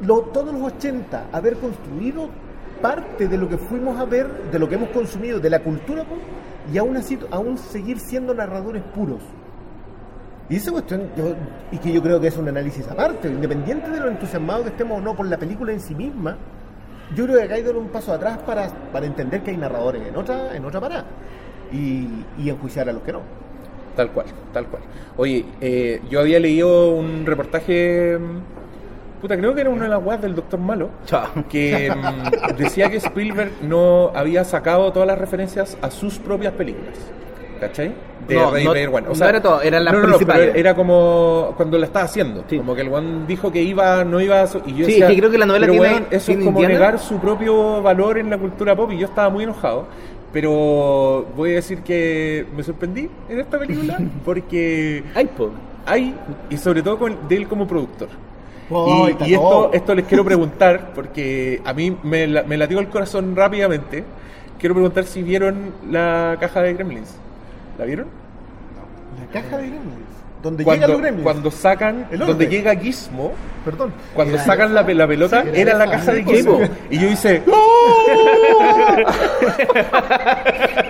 lo- 0.00 0.20
todos 0.32 0.52
los 0.54 0.62
80, 0.74 1.26
haber 1.32 1.56
construido 1.56 2.28
parte 2.80 3.26
de 3.26 3.36
lo 3.38 3.48
que 3.48 3.56
fuimos 3.56 3.98
a 3.98 4.04
ver, 4.04 4.28
de 4.52 4.58
lo 4.58 4.68
que 4.68 4.74
hemos 4.76 4.90
consumido, 4.90 5.40
de 5.40 5.50
la 5.50 5.58
cultura 5.60 6.04
pop, 6.04 6.18
y 6.72 6.78
aún 6.78 6.96
así, 6.96 7.18
aún 7.30 7.56
seguir 7.58 7.98
siendo 7.98 8.34
narradores 8.34 8.82
puros. 8.94 9.20
Y 10.48 10.56
esa 10.56 10.70
cuestión, 10.70 11.08
yo- 11.16 11.34
y 11.72 11.78
que 11.78 11.92
yo 11.92 12.02
creo 12.02 12.20
que 12.20 12.28
es 12.28 12.36
un 12.36 12.48
análisis 12.48 12.86
aparte, 12.88 13.28
independiente 13.28 13.90
de 13.90 13.98
lo 14.00 14.08
entusiasmados 14.08 14.62
que 14.64 14.68
estemos 14.70 14.98
o 14.98 15.00
no 15.00 15.14
por 15.14 15.26
la 15.26 15.36
película 15.36 15.72
en 15.72 15.80
sí 15.80 15.94
misma, 15.94 16.36
yo 17.14 17.24
creo 17.24 17.38
que 17.38 17.44
acá 17.44 17.54
hay 17.54 17.62
que 17.62 17.68
dar 17.68 17.76
un 17.76 17.88
paso 17.88 18.12
atrás 18.12 18.38
para, 18.38 18.68
para 18.92 19.06
entender 19.06 19.42
que 19.42 19.50
hay 19.50 19.56
narradores 19.56 20.02
en 20.06 20.16
otra, 20.16 20.54
en 20.56 20.64
otra 20.64 20.80
parada 20.80 21.04
y, 21.72 22.08
y 22.38 22.48
enjuiciar 22.50 22.88
a 22.88 22.92
los 22.92 23.02
que 23.02 23.12
no. 23.12 23.20
Tal 23.96 24.10
cual, 24.12 24.26
tal 24.52 24.66
cual. 24.66 24.82
Oye, 25.16 25.44
eh, 25.60 26.00
yo 26.10 26.20
había 26.20 26.38
leído 26.38 26.90
un 26.90 27.24
reportaje, 27.24 28.18
puta, 29.20 29.36
creo 29.36 29.54
que 29.54 29.62
era 29.62 29.70
una 29.70 29.84
de 29.84 29.88
las 29.90 30.04
webs 30.04 30.22
del 30.22 30.34
Doctor 30.34 30.60
Malo, 30.60 30.90
Chao. 31.06 31.26
que 31.48 31.90
mm, 31.96 32.56
decía 32.56 32.90
que 32.90 32.98
Spielberg 32.98 33.50
no 33.62 34.10
había 34.14 34.44
sacado 34.44 34.92
todas 34.92 35.06
las 35.08 35.18
referencias 35.18 35.76
a 35.82 35.90
sus 35.90 36.18
propias 36.18 36.52
películas. 36.52 36.94
¿Cachai? 37.60 37.92
De 38.28 38.34
No, 38.34 38.50
Ready 38.50 38.64
no- 38.64 38.70
Player 38.72 38.88
One. 38.88 39.06
no 39.18 39.24
era 39.28 39.40
todo, 39.42 39.62
eran 39.62 39.84
las 39.84 39.94
no, 39.94 40.02
principales. 40.02 40.46
pero 40.48 40.58
era 40.58 40.74
como 40.74 41.54
cuando 41.56 41.78
la 41.78 41.86
estaba 41.86 42.04
haciendo. 42.04 42.44
Sí. 42.48 42.58
Como 42.58 42.74
que 42.74 42.80
el 42.82 42.88
one 42.88 43.26
dijo 43.26 43.52
que 43.52 43.62
iba, 43.62 44.04
no 44.04 44.20
iba 44.20 44.40
a... 44.42 44.44
Y 44.44 44.48
yo 44.48 44.60
Sí, 44.86 44.92
decía, 44.92 45.06
es 45.06 45.12
que 45.12 45.18
creo 45.18 45.30
que 45.30 45.38
la 45.38 45.46
novela 45.46 45.66
pero, 45.68 45.80
tiene- 45.82 46.06
eso 46.10 46.32
es 46.32 46.38
como 46.38 46.50
Indiana. 46.60 46.74
negar 46.74 46.98
su 46.98 47.18
propio 47.20 47.82
valor 47.82 48.18
en 48.18 48.30
la 48.30 48.38
cultura 48.38 48.74
pop 48.74 48.90
y 48.92 48.98
yo 48.98 49.06
estaba 49.06 49.30
muy 49.30 49.44
enojado. 49.44 49.86
Pero 50.32 51.24
voy 51.36 51.52
a 51.52 51.54
decir 51.56 51.80
que 51.82 52.46
me 52.56 52.62
sorprendí 52.62 53.08
en 53.28 53.40
esta 53.40 53.58
película 53.58 53.96
porque 54.24 55.02
Ay, 55.14 55.26
po. 55.26 55.50
hay, 55.86 56.14
y 56.50 56.56
sobre 56.56 56.82
todo 56.82 56.98
con, 56.98 57.28
de 57.28 57.36
él 57.36 57.46
como 57.48 57.66
productor. 57.66 58.08
Oh, 58.68 59.08
y 59.24 59.32
esto, 59.34 59.70
esto 59.72 59.94
les 59.94 60.04
quiero 60.06 60.24
preguntar, 60.24 60.90
porque 60.94 61.62
a 61.64 61.72
mí 61.72 61.96
me, 62.02 62.26
me 62.26 62.56
latió 62.56 62.80
el 62.80 62.88
corazón 62.88 63.36
rápidamente. 63.36 64.02
Quiero 64.58 64.74
preguntar 64.74 65.04
si 65.04 65.22
vieron 65.22 65.72
la 65.88 66.36
caja 66.40 66.62
de 66.62 66.74
Gremlins. 66.74 67.14
¿La 67.78 67.84
vieron? 67.84 68.06
La 69.20 69.26
caja 69.32 69.56
de 69.58 69.62
Gremlins. 69.68 70.06
Donde 70.42 70.64
Cuando, 70.64 70.86
llegan 70.86 70.92
los 70.92 71.00
Gremlins. 71.02 71.24
cuando 71.24 71.50
sacan, 71.50 72.06
El 72.10 72.18
donde 72.20 72.46
llega 72.46 72.74
Gizmo, 72.76 73.32
Perdón. 73.64 73.92
cuando 74.14 74.38
sacan 74.38 74.72
la, 74.74 74.84
pe- 74.86 74.94
la 74.94 75.06
pelota, 75.08 75.42
Sí, 75.42 75.48
era 75.54 75.70
era 75.72 75.78
la 75.86 75.90
caja 75.90 76.12
de 76.12 76.22
sí, 76.24 76.30
Gizmo. 76.34 76.60
Y 76.90 76.98
yo 76.98 77.08
hice. 77.08 77.42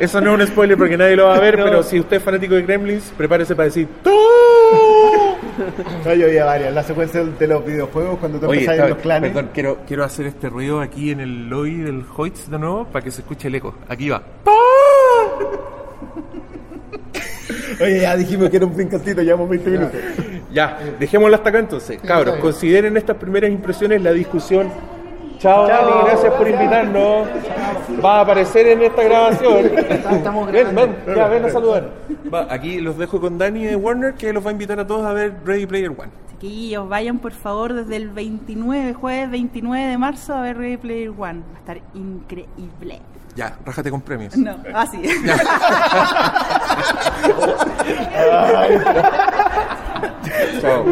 Eso 0.00 0.20
no 0.20 0.34
es 0.34 0.40
un 0.40 0.46
spoiler 0.46 0.76
porque 0.76 0.96
nadie 0.98 1.16
lo 1.16 1.26
va 1.26 1.36
a 1.36 1.40
ver, 1.40 1.56
pero 1.56 1.82
si 1.82 1.98
usted 2.00 2.18
es 2.18 2.22
fanático 2.22 2.54
de 2.54 2.62
Gremlins, 2.62 3.12
prepárese 3.16 3.54
para 3.56 3.66
decir. 3.66 3.88
No, 6.04 6.14
yo 6.14 6.26
vi 6.28 6.36
varias. 6.36 6.74
La 6.74 6.82
secuencia 6.82 7.24
de 7.24 7.46
los 7.46 7.64
videojuegos 7.64 8.18
cuando 8.18 8.38
tú 8.38 8.52
empezás 8.52 8.78
en 8.78 8.88
los 8.90 8.98
clanes. 8.98 9.30
perdón, 9.32 9.50
quiero, 9.54 9.78
quiero 9.86 10.04
hacer 10.04 10.26
este 10.26 10.48
ruido 10.50 10.80
aquí 10.80 11.10
en 11.12 11.20
el 11.20 11.48
lobby 11.48 11.76
del 11.76 12.04
Hoyts 12.14 12.50
de 12.50 12.58
nuevo 12.58 12.84
para 12.86 13.02
que 13.04 13.10
se 13.10 13.22
escuche 13.22 13.48
el 13.48 13.54
eco. 13.54 13.74
Aquí 13.88 14.08
va. 14.10 14.22
Oye, 17.80 18.00
ya 18.00 18.16
dijimos 18.16 18.50
que 18.50 18.56
era 18.56 18.66
un 18.66 18.74
brincantito, 18.74 19.22
llevamos 19.22 19.48
20 19.48 19.70
minutos. 19.70 20.00
Ya, 20.52 20.78
dejémoslo 20.98 21.36
hasta 21.36 21.50
acá 21.50 21.58
entonces. 21.58 22.00
Cabros, 22.00 22.36
consideren 22.36 22.96
estas 22.96 23.16
primeras 23.16 23.50
impresiones 23.50 24.02
la 24.02 24.12
discusión. 24.12 24.70
Chao, 25.38 25.68
Chao. 25.68 25.86
Dani, 25.90 26.08
gracias 26.08 26.32
por 26.32 26.48
invitarnos. 26.48 27.28
Va 28.02 28.18
a 28.18 28.20
aparecer 28.22 28.66
en 28.68 28.82
esta 28.82 29.02
grabación. 29.02 29.66
Estamos 30.10 30.50
ven, 30.50 30.74
ven, 30.74 30.96
ya, 31.14 31.28
ven 31.28 31.44
a 31.44 31.50
saludar. 31.50 31.90
Va, 32.32 32.46
aquí 32.50 32.80
los 32.80 32.96
dejo 32.96 33.20
con 33.20 33.36
Dani 33.36 33.64
de 33.64 33.76
Warner 33.76 34.14
que 34.14 34.32
los 34.32 34.44
va 34.44 34.48
a 34.48 34.52
invitar 34.52 34.80
a 34.80 34.86
todos 34.86 35.04
a 35.04 35.12
ver 35.12 35.34
Ready 35.44 35.66
Player 35.66 35.90
One. 35.90 36.10
Chiquillos, 36.40 36.88
vayan 36.88 37.18
por 37.18 37.32
favor 37.32 37.72
desde 37.72 37.96
el 37.96 38.10
29, 38.10 38.94
jueves 38.94 39.30
29 39.30 39.86
de 39.86 39.98
marzo 39.98 40.34
a 40.34 40.42
ver 40.42 40.58
Ready 40.58 40.76
Player 40.76 41.10
One. 41.10 41.40
Va 41.40 41.54
a 41.54 41.58
estar 41.58 41.80
increíble. 41.94 43.00
Ya, 43.34 43.56
rájate 43.64 43.90
con 43.90 44.02
premios. 44.02 44.36
No, 44.36 44.56
así. 44.74 45.00
Chao. 50.60 50.84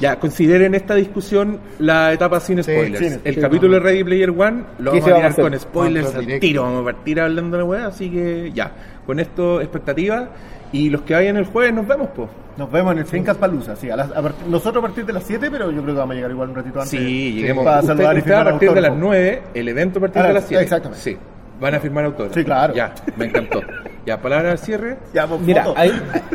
Ya, 0.00 0.18
consideren 0.18 0.74
esta 0.74 0.94
discusión 0.94 1.60
la 1.78 2.12
etapa 2.12 2.40
sin 2.40 2.62
spoilers. 2.62 3.20
el 3.24 3.34
sí, 3.34 3.40
capítulo 3.40 3.74
de 3.74 3.80
Ready 3.80 4.04
Player 4.04 4.30
One 4.30 4.64
lo 4.78 4.92
¿Qué 4.92 5.00
vamos 5.00 5.12
a 5.12 5.16
mirar 5.16 5.34
con 5.34 5.58
spoilers 5.58 6.14
al 6.14 6.40
tiro. 6.40 6.62
Vamos 6.62 6.82
a 6.82 6.84
partir 6.84 7.20
hablando 7.20 7.56
de 7.56 7.62
la 7.62 7.68
weá, 7.68 7.86
así 7.86 8.10
que 8.10 8.50
ya. 8.52 8.72
Con 9.06 9.20
esto, 9.20 9.60
expectativa. 9.60 10.30
Y 10.74 10.90
los 10.90 11.02
que 11.02 11.14
vayan 11.14 11.36
el 11.36 11.44
jueves, 11.44 11.72
nos 11.72 11.86
vemos, 11.86 12.08
pues. 12.14 12.28
Nos 12.56 12.70
vemos 12.70 12.92
en 12.92 12.98
el 12.98 13.04
Fincas 13.06 13.36
Palusa, 13.36 13.74
sí. 13.76 13.90
a 13.90 13.96
las- 13.96 14.10
a 14.12 14.22
nosotros 14.48 14.82
a 14.82 14.86
partir 14.86 15.04
de 15.06 15.12
las 15.12 15.22
7, 15.24 15.48
pero 15.50 15.70
yo 15.70 15.82
creo 15.82 15.94
que 15.94 15.98
vamos 16.00 16.12
a 16.12 16.16
llegar 16.16 16.30
igual 16.30 16.48
un 16.50 16.54
ratito 16.56 16.80
antes. 16.80 16.90
Sí, 16.90 17.32
lleguemos. 17.34 17.64
Para 17.64 17.76
Usted- 17.80 17.88
saludar 17.88 18.16
y 18.16 18.18
usted 18.18 18.30
a 18.32 18.36
firmar 18.36 18.52
partir 18.52 18.68
de 18.72 18.80
las 18.80 18.90
autógrafo. 18.90 19.14
9, 19.14 19.42
el 19.54 19.68
evento 19.68 19.98
a 19.98 20.00
partir 20.00 20.22
Ah, 20.22 20.26
de 20.28 20.32
las 20.34 20.44
7. 20.46 20.62
exactamente. 20.64 21.02
Sí. 21.02 21.16
Van 21.60 21.74
a 21.74 21.80
firmar 21.80 22.04
autógrafos. 22.04 22.34
Sí, 22.36 22.44
claro. 22.44 22.74
Ya, 22.74 22.92
me 23.16 23.24
encantó. 23.26 23.60
Ya, 24.06 24.20
palabra 24.20 24.50
al 24.52 24.58
cierre. 24.58 24.96
Ya, 25.14 25.26
pues, 25.26 25.40
Mira, 25.40 25.66
hay, 25.76 25.92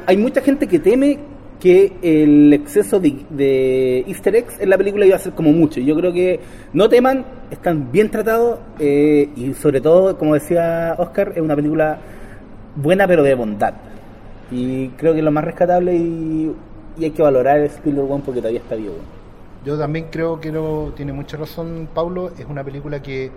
hay 0.08 0.18
mucha 0.18 0.42
gente 0.42 0.68
que 0.68 0.80
teme 0.80 1.20
que 1.60 1.92
el 2.02 2.54
exceso 2.54 3.00
de, 3.02 3.26
de 3.30 4.06
easter 4.08 4.34
eggs 4.38 4.58
en 4.62 4.70
la 4.70 4.78
película 4.78 5.06
iba 5.06 5.18
a 5.18 5.20
ser 5.20 5.34
como 5.34 5.52
mucho. 5.52 5.82
Yo 5.82 5.96
creo 5.98 6.14
que 6.14 6.40
no 6.72 6.88
teman, 6.88 7.26
están 7.52 7.92
bien 7.92 8.10
tratados 8.10 8.60
eh, 8.80 9.30
y 9.36 9.54
sobre 9.54 9.82
todo, 9.82 10.18
como 10.18 10.34
decía 10.36 10.96
Oscar, 10.98 11.34
es 11.36 11.42
una 11.42 11.56
película 11.58 11.98
buena 12.78 13.06
pero 13.08 13.24
de 13.24 13.36
bondad. 13.36 13.74
Y 14.52 14.90
creo 14.90 15.14
que 15.14 15.20
es 15.20 15.26
lo 15.26 15.32
más 15.32 15.44
rescatable 15.44 15.96
y, 15.96 16.56
y 16.98 17.04
hay 17.06 17.12
que 17.12 17.22
valorar 17.22 17.60
el 17.60 17.66
Spielberg 17.66 18.12
One 18.12 18.24
porque 18.26 18.42
todavía 18.42 18.60
está 18.60 18.76
vivo. 18.76 18.96
Yo 19.66 19.78
también 19.78 20.08
creo 20.10 20.40
que 20.40 20.52
lo, 20.52 20.94
tiene 20.96 21.14
mucha 21.14 21.38
razón 21.38 21.90
Pablo, 21.94 22.32
es 22.38 22.46
una 22.46 22.64
película 22.64 23.02
que 23.02 23.32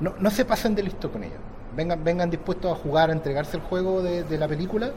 no, 0.00 0.14
no 0.18 0.30
se 0.30 0.44
pasen 0.44 0.74
de 0.74 0.82
listo 0.82 1.10
con 1.10 1.22
ella. 1.22 1.36
Vengan, 1.76 2.02
vengan 2.02 2.30
dispuestos 2.30 2.72
a 2.72 2.74
jugar, 2.74 3.10
a 3.10 3.12
entregarse 3.12 3.56
el 3.56 3.62
juego 3.62 4.02
de, 4.02 4.24
de 4.24 4.38
la 4.38 4.48
película, 4.48 4.90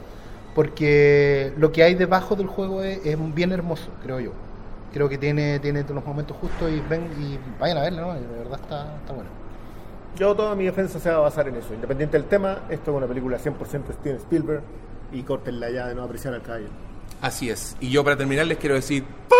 porque 0.55 1.53
lo 1.57 1.71
que 1.71 1.83
hay 1.83 1.95
debajo 1.95 2.35
del 2.35 2.47
juego 2.47 2.81
es, 2.81 3.05
es 3.05 3.17
bien 3.33 3.51
hermoso, 3.51 3.89
creo 4.03 4.19
yo. 4.19 4.31
Creo 4.91 5.07
que 5.07 5.17
tiene, 5.17 5.59
tiene 5.59 5.85
los 5.87 6.05
momentos 6.05 6.35
justos 6.37 6.69
y 6.69 6.81
ven 6.89 7.03
y 7.19 7.37
vayan 7.59 7.77
a 7.77 7.81
verla, 7.81 8.01
¿no? 8.01 8.13
De 8.13 8.21
verdad 8.21 8.59
está, 8.61 8.95
está 8.97 9.13
bueno. 9.13 9.29
Yo 10.17 10.35
toda 10.35 10.55
mi 10.55 10.65
defensa 10.65 10.99
se 10.99 11.09
va 11.09 11.17
a 11.17 11.19
basar 11.19 11.47
en 11.47 11.55
eso. 11.55 11.73
Independiente 11.73 12.17
del 12.17 12.27
tema, 12.27 12.63
esto 12.69 12.91
es 12.91 12.97
una 12.97 13.07
película 13.07 13.37
100% 13.37 13.93
Steven 13.93 14.17
Spielberg 14.17 14.61
y 15.11 15.23
córtenla 15.23 15.69
ya 15.69 15.87
de 15.87 15.93
nueva 15.93 16.09
presión 16.09 16.33
al 16.33 16.41
caballero. 16.41 16.71
Así 17.21 17.49
es. 17.49 17.75
Y 17.79 17.89
yo 17.89 18.03
para 18.03 18.17
terminar 18.17 18.47
les 18.47 18.57
quiero 18.57 18.75
decir. 18.75 19.03
¡Pah! 19.29 19.35